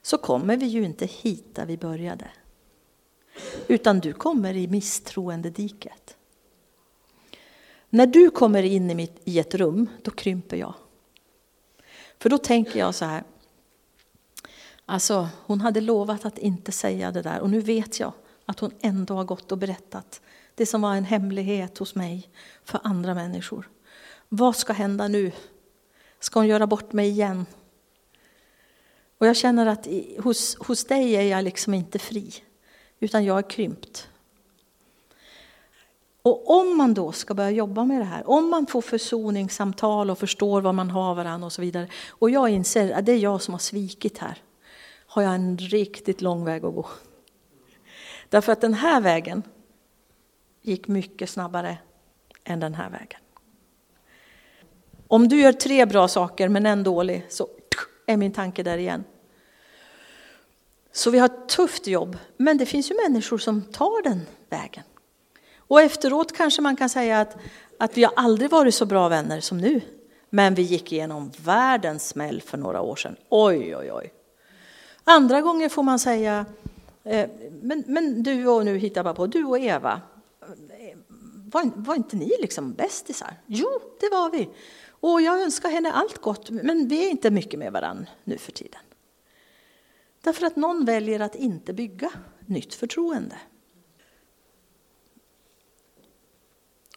så 0.02 0.18
kommer 0.18 0.58
vi 0.58 0.66
ju 0.66 0.84
inte 0.84 1.06
hit 1.06 1.56
där 1.56 1.66
vi 1.66 1.78
började. 1.78 2.28
Utan 3.68 4.00
du 4.00 4.14
kommer 4.14 4.54
i 4.54 4.68
misstroendediket. 4.68 6.18
När 7.90 8.08
du 8.08 8.30
kommer 8.30 8.64
in 8.64 8.92
i, 8.92 8.96
mitt, 8.96 9.22
i 9.24 9.40
ett 9.40 9.56
rum, 9.56 9.90
då 10.02 10.12
krymper 10.12 10.58
jag. 10.58 10.74
För 12.20 12.30
då 12.30 12.38
tänker 12.38 12.80
jag 12.80 12.96
så 12.96 13.06
här, 13.06 13.24
alltså 14.86 15.30
hon 15.46 15.62
hade 15.62 15.82
lovat 15.82 16.26
att 16.26 16.38
inte 16.38 16.72
säga 16.72 17.12
det 17.12 17.22
där 17.22 17.40
och 17.40 17.50
nu 17.50 17.60
vet 17.60 18.00
jag 18.00 18.14
att 18.46 18.60
hon 18.60 18.72
ändå 18.82 19.14
har 19.14 19.24
gått 19.24 19.52
och 19.52 19.58
berättat 19.58 20.22
det 20.56 20.66
som 20.66 20.82
var 20.82 20.96
en 20.96 21.06
hemlighet 21.06 21.78
hos 21.78 21.96
mig 21.96 22.30
för 22.64 22.80
andra 22.84 23.14
människor. 23.14 23.70
Vad 24.30 24.56
ska 24.56 24.74
hända 24.74 25.08
nu? 25.08 25.32
Ska 26.20 26.40
hon 26.40 26.48
göra 26.48 26.68
bort 26.68 26.94
mig 26.94 27.10
igen? 27.10 27.46
Och 29.18 29.28
jag 29.28 29.36
känner 29.36 29.66
att 29.66 29.88
hos, 30.24 30.58
hos 30.58 30.86
dig 30.86 31.16
är 31.16 31.22
jag 31.22 31.44
liksom 31.44 31.74
inte 31.74 32.00
fri, 32.00 32.34
utan 33.00 33.26
jag 33.26 33.38
är 33.38 33.50
krympt. 33.50 34.10
Och 36.22 36.50
om 36.60 36.78
man 36.78 36.94
då 36.94 37.12
ska 37.12 37.34
börja 37.34 37.50
jobba 37.50 37.84
med 37.84 38.02
det 38.02 38.06
här, 38.06 38.30
om 38.30 38.50
man 38.50 38.66
får 38.66 38.82
försoningssamtal 38.82 40.10
och 40.10 40.18
förstår 40.18 40.62
vad 40.62 40.76
man 40.76 40.90
har 40.90 41.16
varandra 41.16 41.46
och 41.46 41.54
så 41.54 41.62
vidare. 41.62 41.88
Och 42.10 42.30
jag 42.30 42.50
inser 42.50 42.92
att 42.92 43.06
det 43.06 43.12
är 43.12 43.18
jag 43.18 43.42
som 43.42 43.54
har 43.54 43.60
svikit 43.60 44.18
här. 44.18 44.38
Har 45.08 45.22
jag 45.22 45.36
en 45.36 45.58
riktigt 45.58 46.22
lång 46.22 46.46
väg 46.46 46.66
att 46.66 46.76
gå. 46.76 46.88
Därför 48.30 48.52
att 48.52 48.62
den 48.62 48.74
här 48.74 49.02
vägen 49.02 49.44
gick 50.64 50.88
mycket 50.88 51.30
snabbare 51.30 51.78
än 52.44 52.60
den 52.60 52.74
här 52.74 52.90
vägen. 52.90 53.20
Om 55.08 55.28
du 55.28 55.42
gör 55.42 55.52
tre 55.52 55.86
bra 55.86 56.08
saker 56.08 56.50
men 56.50 56.66
en 56.66 56.84
dålig 56.84 57.26
så 57.30 57.48
är 58.06 58.18
min 58.18 58.32
tanke 58.32 58.64
där 58.64 58.78
igen. 58.78 59.04
Så 60.92 61.12
vi 61.12 61.20
har 61.20 61.26
ett 61.26 61.50
tufft 61.50 61.88
jobb, 61.88 62.18
men 62.38 62.58
det 62.58 62.66
finns 62.66 62.92
ju 62.92 62.96
människor 63.08 63.38
som 63.38 63.62
tar 63.62 64.04
den 64.04 64.22
vägen. 64.50 64.84
Och 65.58 65.82
efteråt 65.82 66.38
kanske 66.38 66.62
man 66.62 66.76
kan 66.76 66.90
säga 66.90 67.22
att, 67.22 67.38
att 67.80 67.98
vi 67.98 68.04
har 68.04 68.14
aldrig 68.16 68.50
varit 68.50 68.76
så 68.76 68.86
bra 68.86 69.08
vänner 69.08 69.40
som 69.40 69.58
nu. 69.58 69.82
Men 70.30 70.56
vi 70.56 70.62
gick 70.62 70.92
igenom 70.92 71.32
världens 71.44 72.08
smäll 72.08 72.42
för 72.42 72.58
några 72.58 72.82
år 72.82 72.96
sedan. 72.96 73.16
Oj, 73.30 73.76
oj, 73.76 73.92
oj. 73.92 74.14
Andra 75.04 75.42
gånger 75.42 75.70
får 75.70 75.84
man 75.84 76.00
säga, 76.00 76.46
eh, 77.04 77.30
men, 77.62 77.84
men 77.88 78.24
du 78.24 78.48
och 78.48 78.66
nu 78.66 78.78
hittar 78.78 79.04
bara 79.04 79.14
på, 79.14 79.28
du 79.28 79.44
och 79.44 79.60
Eva, 79.60 80.02
var, 81.54 81.72
var 81.76 81.96
inte 81.96 82.16
ni 82.16 82.32
liksom 82.42 82.74
bästisar? 82.74 83.42
Jo, 83.46 83.80
det 84.00 84.10
var 84.10 84.30
vi. 84.32 84.50
Och 84.90 85.22
jag 85.22 85.42
önskar 85.42 85.70
henne 85.70 85.92
allt 85.92 86.18
gott, 86.18 86.50
men 86.50 86.88
vi 86.88 87.06
är 87.06 87.10
inte 87.10 87.32
mycket 87.32 87.60
med 87.60 87.74
varann 87.74 88.10
nu 88.24 88.38
för 88.38 88.52
tiden. 88.52 88.82
Därför 90.22 90.46
att 90.46 90.56
någon 90.56 90.86
väljer 90.86 91.20
att 91.20 91.36
inte 91.36 91.74
bygga 91.74 92.12
nytt 92.46 92.74
förtroende. 92.74 93.38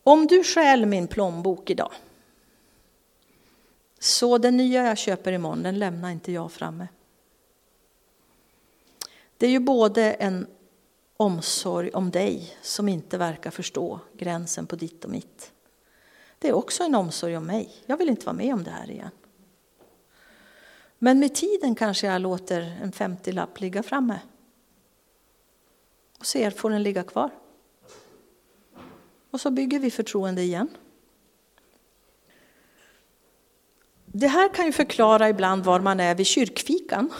Om 0.03 0.27
du 0.27 0.45
stjäl 0.45 0.87
min 0.87 1.09
plånbok 1.09 1.71
idag, 1.71 1.92
så 3.99 4.38
den 4.38 4.57
nya 4.57 4.87
jag 4.87 4.99
köper 4.99 5.33
imorgon, 5.33 5.62
den 5.62 5.79
lämnar 5.79 6.11
inte 6.11 6.33
jag 6.33 6.53
framme. 6.53 6.88
Det 9.37 9.47
är 9.47 9.51
ju 9.51 9.61
både 9.61 10.12
en 10.12 10.47
omsorg 11.16 11.90
om 11.90 12.11
dig 12.11 12.57
som 12.62 12.88
inte 12.88 13.18
verkar 13.18 13.50
förstå 13.50 14.00
gränsen 14.12 14.66
på 14.66 14.76
ditt 14.76 15.05
och 15.05 15.11
mitt. 15.11 15.52
Det 16.38 16.48
är 16.48 16.52
också 16.52 16.83
en 16.83 16.94
omsorg 16.94 17.37
om 17.37 17.46
mig. 17.46 17.70
Jag 17.87 17.96
vill 17.96 18.09
inte 18.09 18.26
vara 18.26 18.37
med 18.37 18.55
om 18.55 18.64
det 18.64 18.70
här 18.70 18.90
igen. 18.90 19.11
Men 20.98 21.18
med 21.18 21.35
tiden 21.35 21.74
kanske 21.74 22.07
jag 22.07 22.22
låter 22.22 22.79
en 22.83 22.92
50-lapp 22.92 23.61
ligga 23.61 23.83
framme. 23.83 24.20
Och 26.18 26.26
ser, 26.26 26.50
får 26.50 26.70
den 26.70 26.83
ligga 26.83 27.02
kvar? 27.02 27.31
Och 29.31 29.40
så 29.40 29.50
bygger 29.50 29.79
vi 29.79 29.90
förtroende 29.90 30.42
igen. 30.42 30.68
Det 34.07 34.29
här 34.29 34.55
kan 34.55 34.66
ju 34.66 34.72
förklara 34.72 35.29
ibland 35.29 35.64
var 35.64 35.81
man 35.81 36.00
är 36.00 36.14
vid 36.14 36.26
kyrkfikan. 36.26 37.12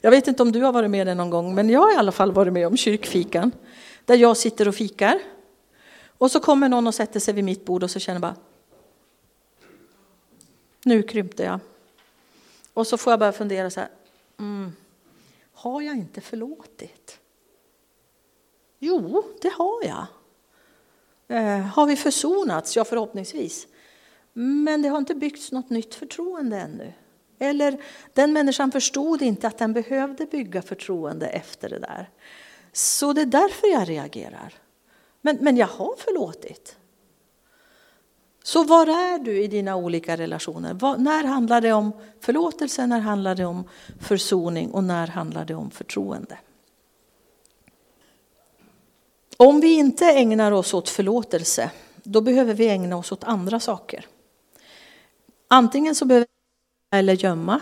Jag 0.00 0.10
vet 0.10 0.28
inte 0.28 0.42
om 0.42 0.52
du 0.52 0.62
har 0.62 0.72
varit 0.72 0.90
med 0.90 1.06
det 1.06 1.14
någon 1.14 1.30
gång, 1.30 1.54
men 1.54 1.70
jag 1.70 1.80
har 1.80 1.92
i 1.92 1.96
alla 1.96 2.12
fall 2.12 2.32
varit 2.32 2.52
med 2.52 2.66
om 2.66 2.76
kyrkfikan. 2.76 3.52
Där 4.04 4.16
jag 4.16 4.36
sitter 4.36 4.68
och 4.68 4.74
fikar. 4.74 5.18
Och 6.18 6.30
så 6.30 6.40
kommer 6.40 6.68
någon 6.68 6.86
och 6.86 6.94
sätter 6.94 7.20
sig 7.20 7.34
vid 7.34 7.44
mitt 7.44 7.64
bord 7.64 7.82
och 7.82 7.90
så 7.90 7.98
känner 7.98 8.14
jag 8.14 8.22
bara, 8.22 8.36
nu 10.84 11.02
krympte 11.02 11.42
jag. 11.42 11.60
Och 12.72 12.86
så 12.86 12.96
får 12.96 13.12
jag 13.12 13.20
börja 13.20 13.32
fundera 13.32 13.70
så 13.70 13.80
här, 13.80 13.88
mm, 14.38 14.72
har 15.52 15.82
jag 15.82 15.96
inte 15.96 16.20
förlåtit? 16.20 17.18
Jo, 18.78 19.24
det 19.40 19.48
har 19.48 19.84
jag. 19.84 20.06
Eh, 21.28 21.60
har 21.60 21.86
vi 21.86 21.96
försonats? 21.96 22.76
Ja, 22.76 22.84
förhoppningsvis. 22.84 23.66
Men 24.32 24.82
det 24.82 24.88
har 24.88 24.98
inte 24.98 25.14
byggts 25.14 25.52
något 25.52 25.70
nytt 25.70 25.94
förtroende 25.94 26.56
ännu. 26.56 26.92
Eller 27.38 27.82
den 28.12 28.32
människan 28.32 28.72
förstod 28.72 29.22
inte 29.22 29.46
att 29.46 29.58
den 29.58 29.72
behövde 29.72 30.26
bygga 30.26 30.62
förtroende 30.62 31.26
efter 31.26 31.68
det 31.68 31.78
där. 31.78 32.10
Så 32.72 33.12
det 33.12 33.20
är 33.20 33.26
därför 33.26 33.66
jag 33.66 33.88
reagerar. 33.88 34.54
Men, 35.20 35.38
men 35.40 35.56
jag 35.56 35.66
har 35.66 35.94
förlåtit. 35.96 36.76
Så 38.42 38.64
var 38.64 38.86
är 38.86 39.18
du 39.18 39.42
i 39.42 39.46
dina 39.46 39.76
olika 39.76 40.16
relationer? 40.16 40.74
Var, 40.74 40.96
när 40.96 41.24
handlar 41.24 41.60
det 41.60 41.72
om 41.72 41.92
förlåtelse, 42.20 42.86
när 42.86 43.00
handlar 43.00 43.34
det 43.34 43.44
om 43.44 43.64
försoning 44.00 44.70
och 44.70 44.84
när 44.84 45.06
handlar 45.06 45.44
det 45.44 45.54
om 45.54 45.70
förtroende? 45.70 46.38
Om 49.36 49.60
vi 49.60 49.72
inte 49.72 50.06
ägnar 50.06 50.52
oss 50.52 50.74
åt 50.74 50.88
förlåtelse, 50.88 51.70
då 52.02 52.20
behöver 52.20 52.54
vi 52.54 52.68
ägna 52.68 52.96
oss 52.96 53.12
åt 53.12 53.24
andra 53.24 53.60
saker. 53.60 54.06
Antingen 55.48 55.94
så 55.94 56.04
behöver 56.04 56.26
vi 56.26 56.37
eller 56.90 57.14
gömma 57.14 57.60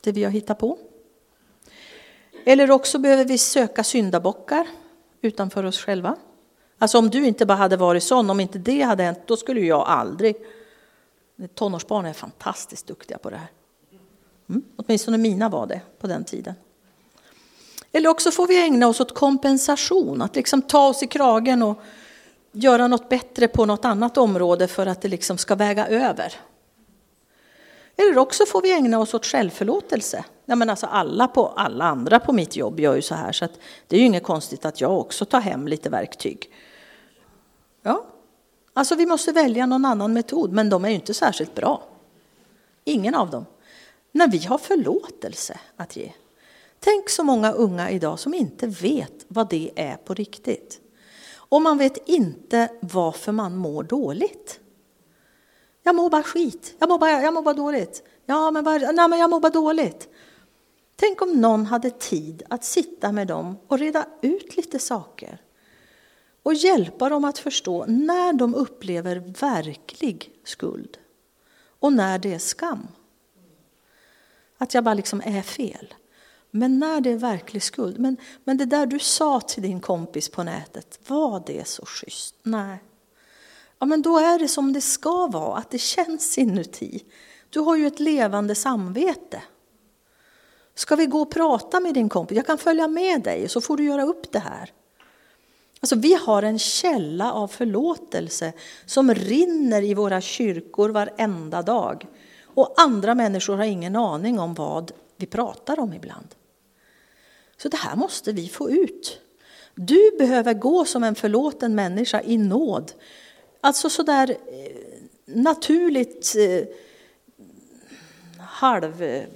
det 0.00 0.12
vi 0.12 0.24
har 0.24 0.30
hittat 0.30 0.58
på. 0.58 0.78
Eller 2.44 2.70
också 2.70 2.98
behöver 2.98 3.24
vi 3.24 3.38
söka 3.38 3.84
syndabockar 3.84 4.66
utanför 5.20 5.64
oss 5.64 5.78
själva. 5.78 6.16
Alltså 6.78 6.98
om 6.98 7.10
du 7.10 7.26
inte 7.26 7.46
bara 7.46 7.58
hade 7.58 7.76
varit 7.76 8.02
sån, 8.02 8.30
om 8.30 8.40
inte 8.40 8.58
det 8.58 8.82
hade 8.82 9.02
hänt, 9.02 9.20
då 9.26 9.36
skulle 9.36 9.60
jag 9.60 9.80
aldrig... 9.88 10.36
Tonårsbarn 11.54 12.06
är 12.06 12.12
fantastiskt 12.12 12.86
duktiga 12.86 13.18
på 13.18 13.30
det 13.30 13.36
här. 13.36 13.48
Mm. 14.48 14.64
Åtminstone 14.76 15.18
mina 15.18 15.48
var 15.48 15.66
det 15.66 15.80
på 15.98 16.06
den 16.06 16.24
tiden. 16.24 16.54
Eller 17.92 18.08
också 18.08 18.30
får 18.30 18.46
vi 18.46 18.62
ägna 18.62 18.88
oss 18.88 19.00
åt 19.00 19.14
kompensation, 19.14 20.22
att 20.22 20.36
liksom 20.36 20.62
ta 20.62 20.88
oss 20.88 21.02
i 21.02 21.06
kragen 21.06 21.62
och 21.62 21.82
göra 22.52 22.88
något 22.88 23.08
bättre 23.08 23.48
på 23.48 23.66
något 23.66 23.84
annat 23.84 24.16
område 24.16 24.68
för 24.68 24.86
att 24.86 25.02
det 25.02 25.08
liksom 25.08 25.38
ska 25.38 25.54
väga 25.54 25.86
över. 25.86 26.34
Eller 27.96 28.18
också 28.18 28.46
får 28.46 28.62
vi 28.62 28.72
ägna 28.72 28.98
oss 28.98 29.14
åt 29.14 29.26
självförlåtelse. 29.26 30.24
Ja, 30.44 30.56
men 30.56 30.70
alltså 30.70 30.86
alla, 30.86 31.28
på, 31.28 31.46
alla 31.46 31.84
andra 31.84 32.20
på 32.20 32.32
mitt 32.32 32.56
jobb 32.56 32.80
gör 32.80 32.94
ju 32.94 33.02
så 33.02 33.14
här, 33.14 33.32
så 33.32 33.48
det 33.86 33.96
är 33.96 34.00
ju 34.00 34.06
inget 34.06 34.22
konstigt 34.22 34.64
att 34.64 34.80
jag 34.80 34.98
också 34.98 35.24
tar 35.24 35.40
hem 35.40 35.68
lite 35.68 35.90
verktyg. 35.90 36.50
Ja, 37.82 38.06
alltså 38.72 38.94
vi 38.94 39.06
måste 39.06 39.32
välja 39.32 39.66
någon 39.66 39.84
annan 39.84 40.12
metod, 40.12 40.52
men 40.52 40.70
de 40.70 40.84
är 40.84 40.88
ju 40.88 40.94
inte 40.94 41.14
särskilt 41.14 41.54
bra. 41.54 41.82
Ingen 42.84 43.14
av 43.14 43.30
dem. 43.30 43.46
När 44.12 44.28
vi 44.28 44.38
har 44.38 44.58
förlåtelse 44.58 45.60
att 45.76 45.96
ge, 45.96 46.12
Tänk 46.80 47.10
så 47.10 47.24
många 47.24 47.52
unga 47.52 47.90
idag 47.90 48.18
som 48.18 48.34
inte 48.34 48.66
vet 48.66 49.24
vad 49.28 49.48
det 49.48 49.70
är 49.76 49.96
på 49.96 50.14
riktigt. 50.14 50.80
Och 51.34 51.62
man 51.62 51.78
vet 51.78 52.08
inte 52.08 52.68
varför 52.80 53.32
man 53.32 53.56
mår 53.56 53.82
dåligt. 53.82 54.60
Jag 55.86 55.94
mår 55.94 56.10
bara 56.10 56.22
skit, 56.22 56.74
jag 56.78 56.88
mår 56.88 56.98
bara, 56.98 57.22
jag 57.22 57.34
mår 57.34 57.42
bara 57.42 57.54
dåligt. 57.54 58.02
Ja, 58.24 58.50
men, 58.50 58.64
bara, 58.64 58.78
nej, 58.78 59.08
men 59.08 59.18
jag 59.18 59.30
mår 59.30 59.40
bara 59.40 59.52
dåligt. 59.52 60.08
Tänk 60.96 61.22
om 61.22 61.40
någon 61.40 61.66
hade 61.66 61.90
tid 61.90 62.42
att 62.48 62.64
sitta 62.64 63.12
med 63.12 63.26
dem 63.26 63.56
och 63.66 63.78
reda 63.78 64.06
ut 64.22 64.56
lite 64.56 64.78
saker. 64.78 65.42
Och 66.42 66.54
hjälpa 66.54 67.08
dem 67.08 67.24
att 67.24 67.38
förstå 67.38 67.84
när 67.88 68.32
de 68.32 68.54
upplever 68.54 69.34
verklig 69.40 70.30
skuld 70.44 70.98
och 71.80 71.92
när 71.92 72.18
det 72.18 72.34
är 72.34 72.38
skam. 72.38 72.88
Att 74.58 74.74
jag 74.74 74.84
bara 74.84 74.94
liksom 74.94 75.22
är 75.24 75.42
fel. 75.42 75.94
Men 76.50 76.78
när 76.78 77.00
det 77.00 77.10
är 77.10 77.18
verklig 77.18 77.62
skuld. 77.62 77.98
Men, 77.98 78.16
men 78.44 78.56
det 78.56 78.64
där 78.66 78.86
du 78.86 78.98
sa 78.98 79.40
till 79.40 79.62
din 79.62 79.80
kompis 79.80 80.28
på 80.28 80.42
nätet, 80.42 81.00
var 81.08 81.42
det 81.46 81.68
så 81.68 81.86
schysst? 81.86 82.34
Nej. 82.42 82.78
Ja, 83.78 83.86
men 83.86 84.02
då 84.02 84.18
är 84.18 84.38
det 84.38 84.48
som 84.48 84.72
det 84.72 84.80
ska 84.80 85.26
vara, 85.26 85.58
att 85.58 85.70
det 85.70 85.78
känns 85.78 86.38
inuti. 86.38 87.04
Du 87.50 87.60
har 87.60 87.76
ju 87.76 87.86
ett 87.86 88.00
levande 88.00 88.54
samvete. 88.54 89.42
Ska 90.74 90.96
vi 90.96 91.06
gå 91.06 91.20
och 91.20 91.30
prata 91.30 91.80
med 91.80 91.94
din 91.94 92.08
kompis? 92.08 92.36
Jag 92.36 92.46
kan 92.46 92.58
följa 92.58 92.88
med 92.88 93.22
dig 93.22 93.48
så 93.48 93.60
får 93.60 93.76
du 93.76 93.84
göra 93.84 94.02
upp 94.04 94.32
det 94.32 94.38
här. 94.38 94.72
Alltså, 95.80 95.96
vi 95.96 96.14
har 96.14 96.42
en 96.42 96.58
källa 96.58 97.32
av 97.32 97.48
förlåtelse 97.48 98.52
som 98.86 99.14
rinner 99.14 99.82
i 99.82 99.94
våra 99.94 100.20
kyrkor 100.20 100.88
varenda 100.88 101.62
dag. 101.62 102.06
Och 102.44 102.74
andra 102.76 103.14
människor 103.14 103.56
har 103.56 103.64
ingen 103.64 103.96
aning 103.96 104.38
om 104.38 104.54
vad 104.54 104.92
vi 105.16 105.26
pratar 105.26 105.80
om 105.80 105.92
ibland. 105.92 106.34
Så 107.56 107.68
det 107.68 107.76
här 107.76 107.96
måste 107.96 108.32
vi 108.32 108.48
få 108.48 108.70
ut. 108.70 109.20
Du 109.74 110.16
behöver 110.18 110.54
gå 110.54 110.84
som 110.84 111.04
en 111.04 111.14
förlåten 111.14 111.74
människa 111.74 112.22
i 112.22 112.38
nåd. 112.38 112.92
Alltså 113.66 113.90
sådär 113.90 114.30
eh, 114.30 114.36
naturligt 115.24 116.34
eh, 116.36 116.62
halvkassa 118.40 119.28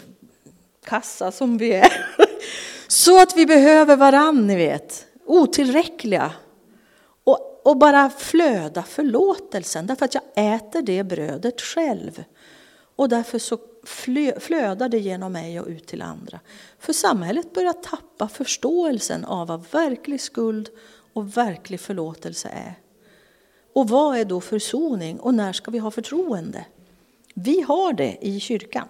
som 1.32 1.58
vi 1.58 1.72
är. 1.72 2.06
Så 2.88 3.22
att 3.22 3.36
vi 3.36 3.46
behöver 3.46 3.96
varann, 3.96 4.46
ni 4.46 4.56
vet. 4.56 5.06
Otillräckliga. 5.26 6.32
Och, 7.24 7.66
och 7.66 7.76
bara 7.76 8.10
flöda 8.10 8.82
förlåtelsen, 8.82 9.86
därför 9.86 10.04
att 10.04 10.14
jag 10.14 10.22
äter 10.34 10.82
det 10.82 11.04
brödet 11.04 11.60
själv. 11.60 12.24
Och 12.96 13.08
därför 13.08 13.38
så 13.38 13.58
flödar 14.40 14.88
det 14.88 14.98
genom 14.98 15.32
mig 15.32 15.60
och 15.60 15.66
ut 15.66 15.86
till 15.86 16.02
andra. 16.02 16.40
För 16.78 16.92
samhället 16.92 17.54
börjar 17.54 17.72
tappa 17.72 18.28
förståelsen 18.28 19.24
av 19.24 19.46
vad 19.46 19.64
verklig 19.70 20.20
skuld 20.20 20.68
och 21.12 21.36
verklig 21.36 21.80
förlåtelse 21.80 22.48
är. 22.48 22.74
Och 23.72 23.88
vad 23.88 24.18
är 24.18 24.24
då 24.24 24.40
försoning 24.40 25.20
och 25.20 25.34
när 25.34 25.52
ska 25.52 25.70
vi 25.70 25.78
ha 25.78 25.90
förtroende? 25.90 26.64
Vi 27.34 27.60
har 27.60 27.92
det 27.92 28.18
i 28.20 28.40
kyrkan. 28.40 28.88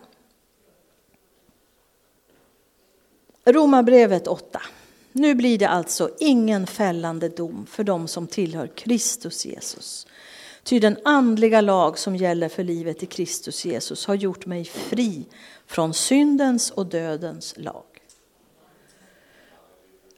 Romarbrevet 3.45 4.27
8. 4.27 4.63
Nu 5.13 5.35
blir 5.35 5.59
det 5.59 5.69
alltså 5.69 6.11
ingen 6.19 6.67
fällande 6.67 7.29
dom 7.29 7.67
för 7.67 7.85
dem 7.85 8.09
som 8.09 8.27
tillhör 8.27 8.67
Kristus 8.67 9.47
Jesus. 9.47 10.07
Ty 10.63 10.79
den 10.79 10.97
andliga 11.05 11.61
lag 11.61 11.99
som 11.99 12.17
gäller 12.17 12.49
för 12.49 12.65
livet 12.65 13.03
i 13.03 13.07
Kristus 13.07 13.65
Jesus 13.65 14.07
har 14.07 14.15
gjort 14.15 14.47
mig 14.47 14.65
fri 14.65 15.25
från 15.67 15.95
syndens 15.95 16.71
och 16.71 16.87
dödens 16.87 17.55
lag. 17.57 17.90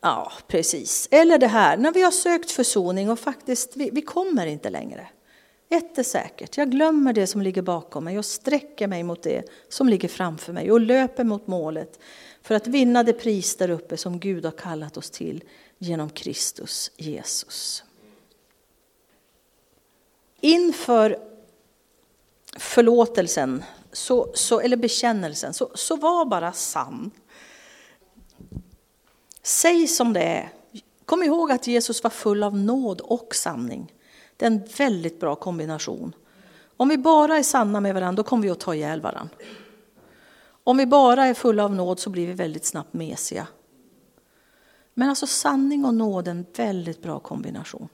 Ja, 0.05 0.33
precis. 0.47 1.09
Eller 1.11 1.39
det 1.39 1.47
här, 1.47 1.77
när 1.77 1.93
vi 1.93 2.03
har 2.03 2.11
sökt 2.11 2.51
försoning 2.51 3.11
och 3.11 3.19
faktiskt, 3.19 3.77
vi, 3.77 3.91
vi 3.93 4.03
kommer 4.03 4.47
inte 4.47 4.71
längre. 4.71 5.09
Ett 5.69 5.99
är 5.99 6.03
säkert, 6.03 6.57
jag 6.57 6.71
glömmer 6.71 7.13
det 7.13 7.27
som 7.27 7.43
ligger 7.43 7.63
bakom 7.63 8.05
mig 8.05 8.19
och 8.19 8.25
sträcker 8.25 8.87
mig 8.87 9.03
mot 9.03 9.23
det 9.23 9.43
som 9.69 9.89
ligger 9.89 10.09
framför 10.09 10.53
mig 10.53 10.71
och 10.73 10.81
löper 10.81 11.25
mot 11.25 11.47
målet 11.47 12.01
för 12.43 12.55
att 12.55 12.67
vinna 12.67 13.03
det 13.03 13.13
pris 13.13 13.57
där 13.57 13.71
uppe 13.71 13.97
som 13.97 14.21
Gud 14.21 14.45
har 14.45 14.53
kallat 14.53 14.97
oss 14.97 15.11
till 15.11 15.45
genom 15.79 16.11
Kristus 16.11 16.91
Jesus. 16.97 17.85
Inför 20.41 21.19
förlåtelsen, 22.57 23.65
så, 23.93 24.31
så, 24.35 24.61
eller 24.61 24.77
bekännelsen, 24.77 25.55
så, 25.55 25.71
så 25.75 25.97
var 25.97 26.25
bara 26.25 26.53
sann. 26.53 27.11
Säg 29.43 29.87
som 29.87 30.13
det 30.13 30.23
är. 30.23 30.53
Kom 31.05 31.23
ihåg 31.23 31.53
att 31.53 31.67
Jesus 31.67 32.03
var 32.03 32.11
full 32.11 32.43
av 32.43 32.57
nåd 32.57 33.01
och 33.01 33.35
sanning. 33.35 33.93
Det 34.37 34.45
är 34.45 34.51
en 34.51 34.63
väldigt 34.79 35.21
bra 35.21 35.35
kombination. 35.35 36.15
Om 36.77 36.89
vi 36.89 36.99
bara 36.99 37.37
är 37.39 37.43
sanna 37.43 37.81
med 37.81 37.95
varandra, 37.95 38.23
då 38.23 38.29
kommer 38.29 38.43
vi 38.43 38.51
att 38.51 38.61
ta 38.61 38.75
ihjäl 38.75 39.01
varandra. 39.01 39.37
Om 40.65 40.77
vi 40.77 40.87
bara 40.87 41.27
är 41.27 41.35
fulla 41.35 41.65
av 41.65 41.75
nåd 41.75 42.01
så 42.01 42.11
blir 42.11 42.27
vi 42.27 42.33
väldigt 42.33 42.65
snabbt 42.65 42.95
mesiga. 42.95 43.47
Men 44.95 45.09
alltså 45.09 45.27
sanning 45.27 45.85
och 45.85 45.95
nåd 45.95 46.29
är 46.29 46.31
en 46.31 46.47
väldigt 46.57 47.03
bra 47.03 47.19
kombination. 47.19 47.89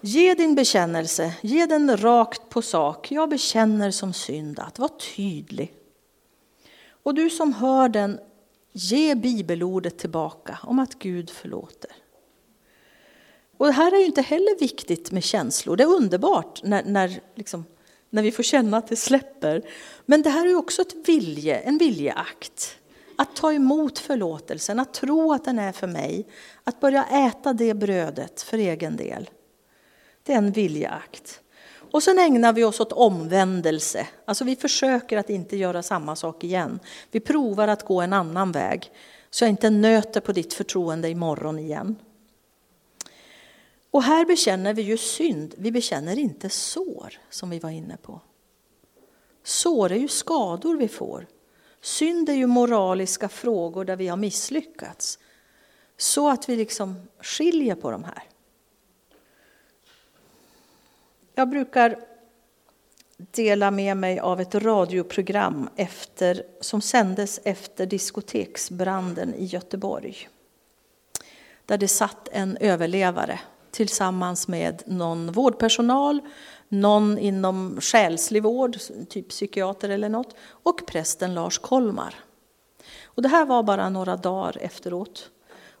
Ge 0.00 0.34
din 0.34 0.54
bekännelse, 0.54 1.34
ge 1.40 1.66
den 1.66 1.96
rakt 1.96 2.48
på 2.48 2.62
sak. 2.62 3.10
Jag 3.10 3.28
bekänner 3.28 3.90
som 3.90 4.12
syndat. 4.12 4.78
Var 4.78 4.90
tydlig. 5.16 5.74
Och 7.02 7.14
du 7.14 7.30
som 7.30 7.52
hör 7.52 7.88
den, 7.88 8.20
ge 8.72 9.14
bibelordet 9.14 9.98
tillbaka 9.98 10.58
om 10.62 10.78
att 10.78 10.98
Gud 10.98 11.30
förlåter. 11.30 11.90
Och 13.56 13.66
det 13.66 13.72
här 13.72 13.92
är 13.92 13.98
ju 13.98 14.06
inte 14.06 14.22
heller 14.22 14.58
viktigt 14.58 15.10
med 15.10 15.24
känslor. 15.24 15.76
Det 15.76 15.82
är 15.82 15.88
underbart 15.88 16.62
när, 16.62 16.84
när, 16.84 17.20
liksom, 17.34 17.64
när 18.10 18.22
vi 18.22 18.32
får 18.32 18.42
känna 18.42 18.76
att 18.76 18.88
det 18.88 18.96
släpper. 18.96 19.62
Men 20.06 20.22
det 20.22 20.30
här 20.30 20.46
är 20.46 20.54
också 20.54 20.82
ett 20.82 21.08
vilje, 21.08 21.58
en 21.58 21.78
viljeakt. 21.78 22.78
Att 23.16 23.36
ta 23.36 23.52
emot 23.52 23.98
förlåtelsen, 23.98 24.78
att 24.78 24.94
tro 24.94 25.32
att 25.32 25.44
den 25.44 25.58
är 25.58 25.72
för 25.72 25.86
mig. 25.86 26.28
Att 26.64 26.80
börja 26.80 27.04
äta 27.04 27.52
det 27.52 27.74
brödet 27.74 28.42
för 28.42 28.58
egen 28.58 28.96
del. 28.96 29.30
Det 30.22 30.32
är 30.32 30.38
en 30.38 30.52
viljeakt. 30.52 31.40
Och 31.90 32.02
sen 32.02 32.18
ägnar 32.18 32.52
vi 32.52 32.64
oss 32.64 32.80
åt 32.80 32.92
omvändelse. 32.92 34.06
Alltså 34.24 34.44
vi 34.44 34.56
försöker 34.56 35.18
att 35.18 35.30
inte 35.30 35.56
göra 35.56 35.82
samma 35.82 36.16
sak 36.16 36.44
igen. 36.44 36.80
Vi 37.10 37.20
provar 37.20 37.68
att 37.68 37.84
gå 37.84 38.00
en 38.00 38.12
annan 38.12 38.52
väg. 38.52 38.92
Så 39.30 39.44
jag 39.44 39.50
inte 39.50 39.70
nöter 39.70 40.20
på 40.20 40.32
ditt 40.32 40.54
förtroende 40.54 41.08
imorgon 41.08 41.58
igen. 41.58 41.96
Och 43.90 44.02
här 44.02 44.24
bekänner 44.24 44.74
vi 44.74 44.82
ju 44.82 44.96
synd, 44.96 45.54
vi 45.58 45.72
bekänner 45.72 46.18
inte 46.18 46.50
sår 46.50 47.14
som 47.30 47.50
vi 47.50 47.58
var 47.58 47.70
inne 47.70 47.96
på. 47.96 48.20
Sår 49.42 49.92
är 49.92 49.96
ju 49.96 50.08
skador 50.08 50.76
vi 50.76 50.88
får. 50.88 51.26
Synd 51.80 52.28
är 52.28 52.34
ju 52.34 52.46
moraliska 52.46 53.28
frågor 53.28 53.84
där 53.84 53.96
vi 53.96 54.08
har 54.08 54.16
misslyckats. 54.16 55.18
Så 55.96 56.28
att 56.28 56.48
vi 56.48 56.56
liksom 56.56 57.08
skiljer 57.20 57.74
på 57.74 57.90
de 57.90 58.04
här. 58.04 58.22
Jag 61.38 61.48
brukar 61.48 61.98
dela 63.16 63.70
med 63.70 63.96
mig 63.96 64.18
av 64.18 64.40
ett 64.40 64.54
radioprogram 64.54 65.68
efter, 65.76 66.42
som 66.60 66.80
sändes 66.80 67.40
efter 67.44 67.86
diskoteksbranden 67.86 69.34
i 69.34 69.44
Göteborg. 69.44 70.28
Där 71.66 71.78
det 71.78 71.88
satt 71.88 72.28
en 72.32 72.56
överlevare 72.56 73.40
tillsammans 73.70 74.48
med 74.48 74.82
någon 74.86 75.32
vårdpersonal, 75.32 76.20
någon 76.68 77.18
inom 77.18 77.80
själslig 77.80 78.42
vård, 78.42 78.76
typ 79.08 79.28
psykiater 79.28 79.88
eller 79.88 80.08
något, 80.08 80.36
och 80.40 80.86
prästen 80.86 81.34
Lars 81.34 81.58
Kolmar. 81.58 82.14
Och 83.04 83.22
det 83.22 83.28
här 83.28 83.44
var 83.44 83.62
bara 83.62 83.88
några 83.88 84.16
dagar 84.16 84.56
efteråt. 84.60 85.30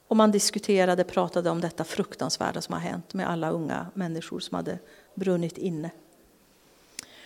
Och 0.08 0.16
man 0.16 0.30
diskuterade, 0.30 1.04
pratade 1.04 1.50
om 1.50 1.60
detta 1.60 1.84
fruktansvärda 1.84 2.60
som 2.60 2.72
har 2.72 2.80
hänt 2.80 3.14
med 3.14 3.30
alla 3.30 3.50
unga 3.50 3.86
människor 3.94 4.40
som 4.40 4.54
hade 4.54 4.78
brunnit 5.14 5.58
inne. 5.58 5.90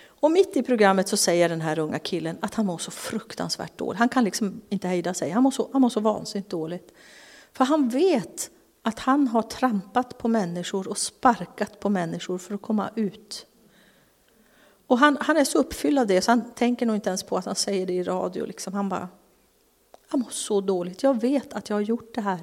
Och 0.05 0.31
mitt 0.31 0.57
i 0.57 0.63
programmet 0.63 1.09
så 1.09 1.17
säger 1.17 1.49
den 1.49 1.61
här 1.61 1.79
unga 1.79 1.99
killen 1.99 2.39
att 2.41 2.55
han 2.55 2.67
mår 2.67 2.79
så 2.79 2.91
fruktansvärt 2.91 3.79
dåligt. 3.79 3.99
Han 3.99 4.09
kan 4.09 4.25
liksom 4.25 4.61
inte 4.69 4.89
hejda 4.89 5.15
sig, 5.15 5.31
han 5.31 5.43
mår 5.43 5.51
så, 5.51 5.69
han 5.73 5.83
mår 5.83 5.89
så 5.89 6.01
vansinnigt 6.01 6.51
dåligt. 6.51 6.93
För 7.53 7.65
han 7.65 7.89
vet 7.89 8.51
att 8.83 8.99
han 8.99 9.29
har 9.29 9.43
trampat 9.43 10.19
på 10.19 10.29
människor 10.29 10.89
och 10.89 10.99
sparkat 10.99 11.81
på 11.81 11.89
människor 11.89 12.39
för 12.39 12.55
att 12.55 12.63
komma 12.63 12.91
ut. 12.97 13.47
Och 14.87 14.99
han, 14.99 15.19
han 15.21 15.37
är 15.37 15.45
så 15.45 15.59
uppfylld 15.59 15.99
av 15.99 16.07
det 16.07 16.23
så 16.23 16.31
han 16.31 16.51
tänker 16.55 16.87
nog 16.87 16.97
inte 16.97 17.11
ens 17.11 17.23
på 17.23 17.37
att 17.37 17.45
han 17.45 17.55
säger 17.55 17.87
det 17.87 17.93
i 17.93 18.03
radio. 18.03 18.47
Liksom. 18.47 18.75
Han 18.75 18.89
bara, 18.89 19.09
jag 20.11 20.21
mår 20.21 20.31
så 20.31 20.61
dåligt, 20.61 21.03
jag 21.03 21.21
vet 21.21 21.53
att 21.53 21.69
jag 21.69 21.77
har 21.77 21.81
gjort 21.81 22.15
det 22.15 22.21
här. 22.21 22.41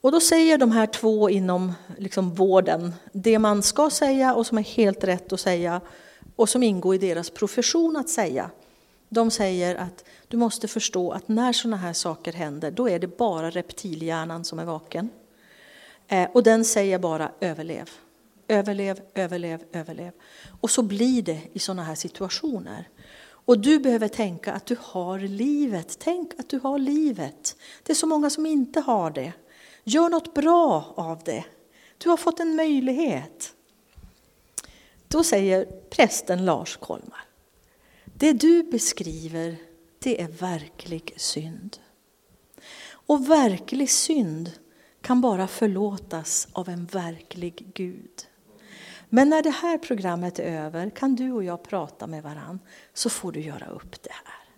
Och 0.00 0.12
då 0.12 0.20
säger 0.20 0.58
de 0.58 0.70
här 0.70 0.86
två 0.86 1.30
inom 1.30 1.72
liksom, 1.96 2.34
vården 2.34 2.94
det 3.12 3.38
man 3.38 3.62
ska 3.62 3.90
säga 3.90 4.34
och 4.34 4.46
som 4.46 4.58
är 4.58 4.62
helt 4.62 5.04
rätt 5.04 5.32
att 5.32 5.40
säga 5.40 5.80
och 6.36 6.48
som 6.48 6.62
ingår 6.62 6.94
i 6.94 6.98
deras 6.98 7.30
profession 7.30 7.96
att 7.96 8.08
säga. 8.08 8.50
De 9.08 9.30
säger 9.30 9.76
att 9.76 10.04
du 10.28 10.36
måste 10.36 10.68
förstå 10.68 11.10
att 11.10 11.28
när 11.28 11.52
sådana 11.52 11.76
här 11.76 11.92
saker 11.92 12.32
händer, 12.32 12.70
då 12.70 12.88
är 12.88 12.98
det 12.98 13.18
bara 13.18 13.50
reptilhjärnan 13.50 14.44
som 14.44 14.58
är 14.58 14.64
vaken. 14.64 15.10
Eh, 16.08 16.28
och 16.32 16.42
den 16.42 16.64
säger 16.64 16.98
bara 16.98 17.32
överlev. 17.40 17.90
Överlev, 18.48 19.00
överlev, 19.14 19.62
överlev. 19.72 20.12
Och 20.60 20.70
så 20.70 20.82
blir 20.82 21.22
det 21.22 21.40
i 21.52 21.58
sådana 21.58 21.82
här 21.82 21.94
situationer. 21.94 22.88
Och 23.30 23.58
du 23.58 23.78
behöver 23.78 24.08
tänka 24.08 24.52
att 24.52 24.66
du 24.66 24.76
har 24.80 25.18
livet. 25.18 25.96
Tänk 25.98 26.40
att 26.40 26.48
du 26.48 26.58
har 26.58 26.78
livet. 26.78 27.56
Det 27.82 27.92
är 27.92 27.96
så 27.96 28.06
många 28.06 28.30
som 28.30 28.46
inte 28.46 28.80
har 28.80 29.10
det. 29.10 29.32
Gör 29.84 30.08
något 30.08 30.34
bra 30.34 30.92
av 30.96 31.22
det. 31.24 31.44
Du 31.98 32.08
har 32.08 32.16
fått 32.16 32.40
en 32.40 32.56
möjlighet. 32.56 33.54
Då 35.08 35.24
säger 35.24 35.64
prästen 35.64 36.44
Lars 36.44 36.76
Kolmar. 36.76 37.24
Det 38.04 38.32
du 38.32 38.62
beskriver, 38.62 39.56
det 39.98 40.20
är 40.22 40.28
verklig 40.28 41.14
synd. 41.16 41.76
Och 42.90 43.30
verklig 43.30 43.90
synd 43.90 44.52
kan 45.00 45.20
bara 45.20 45.48
förlåtas 45.48 46.48
av 46.52 46.68
en 46.68 46.86
verklig 46.86 47.70
Gud. 47.74 48.26
Men 49.08 49.28
när 49.28 49.42
det 49.42 49.50
här 49.50 49.78
programmet 49.78 50.38
är 50.38 50.64
över 50.64 50.90
kan 50.90 51.14
du 51.14 51.32
och 51.32 51.44
jag 51.44 51.62
prata 51.62 52.06
med 52.06 52.22
varann 52.22 52.60
så 52.92 53.10
får 53.10 53.32
du 53.32 53.40
göra 53.40 53.66
upp 53.66 54.02
det 54.02 54.12
här. 54.12 54.48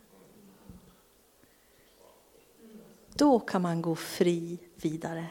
Då 3.15 3.41
kan 3.41 3.63
man 3.63 3.83
gå 3.83 3.97
fri 3.97 4.59
vidare. 4.85 5.27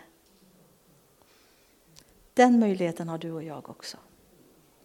Den 2.34 2.60
möjligheten 2.60 3.10
har 3.10 3.18
du 3.18 3.32
och 3.32 3.44
jag 3.44 3.70
också. 3.70 3.98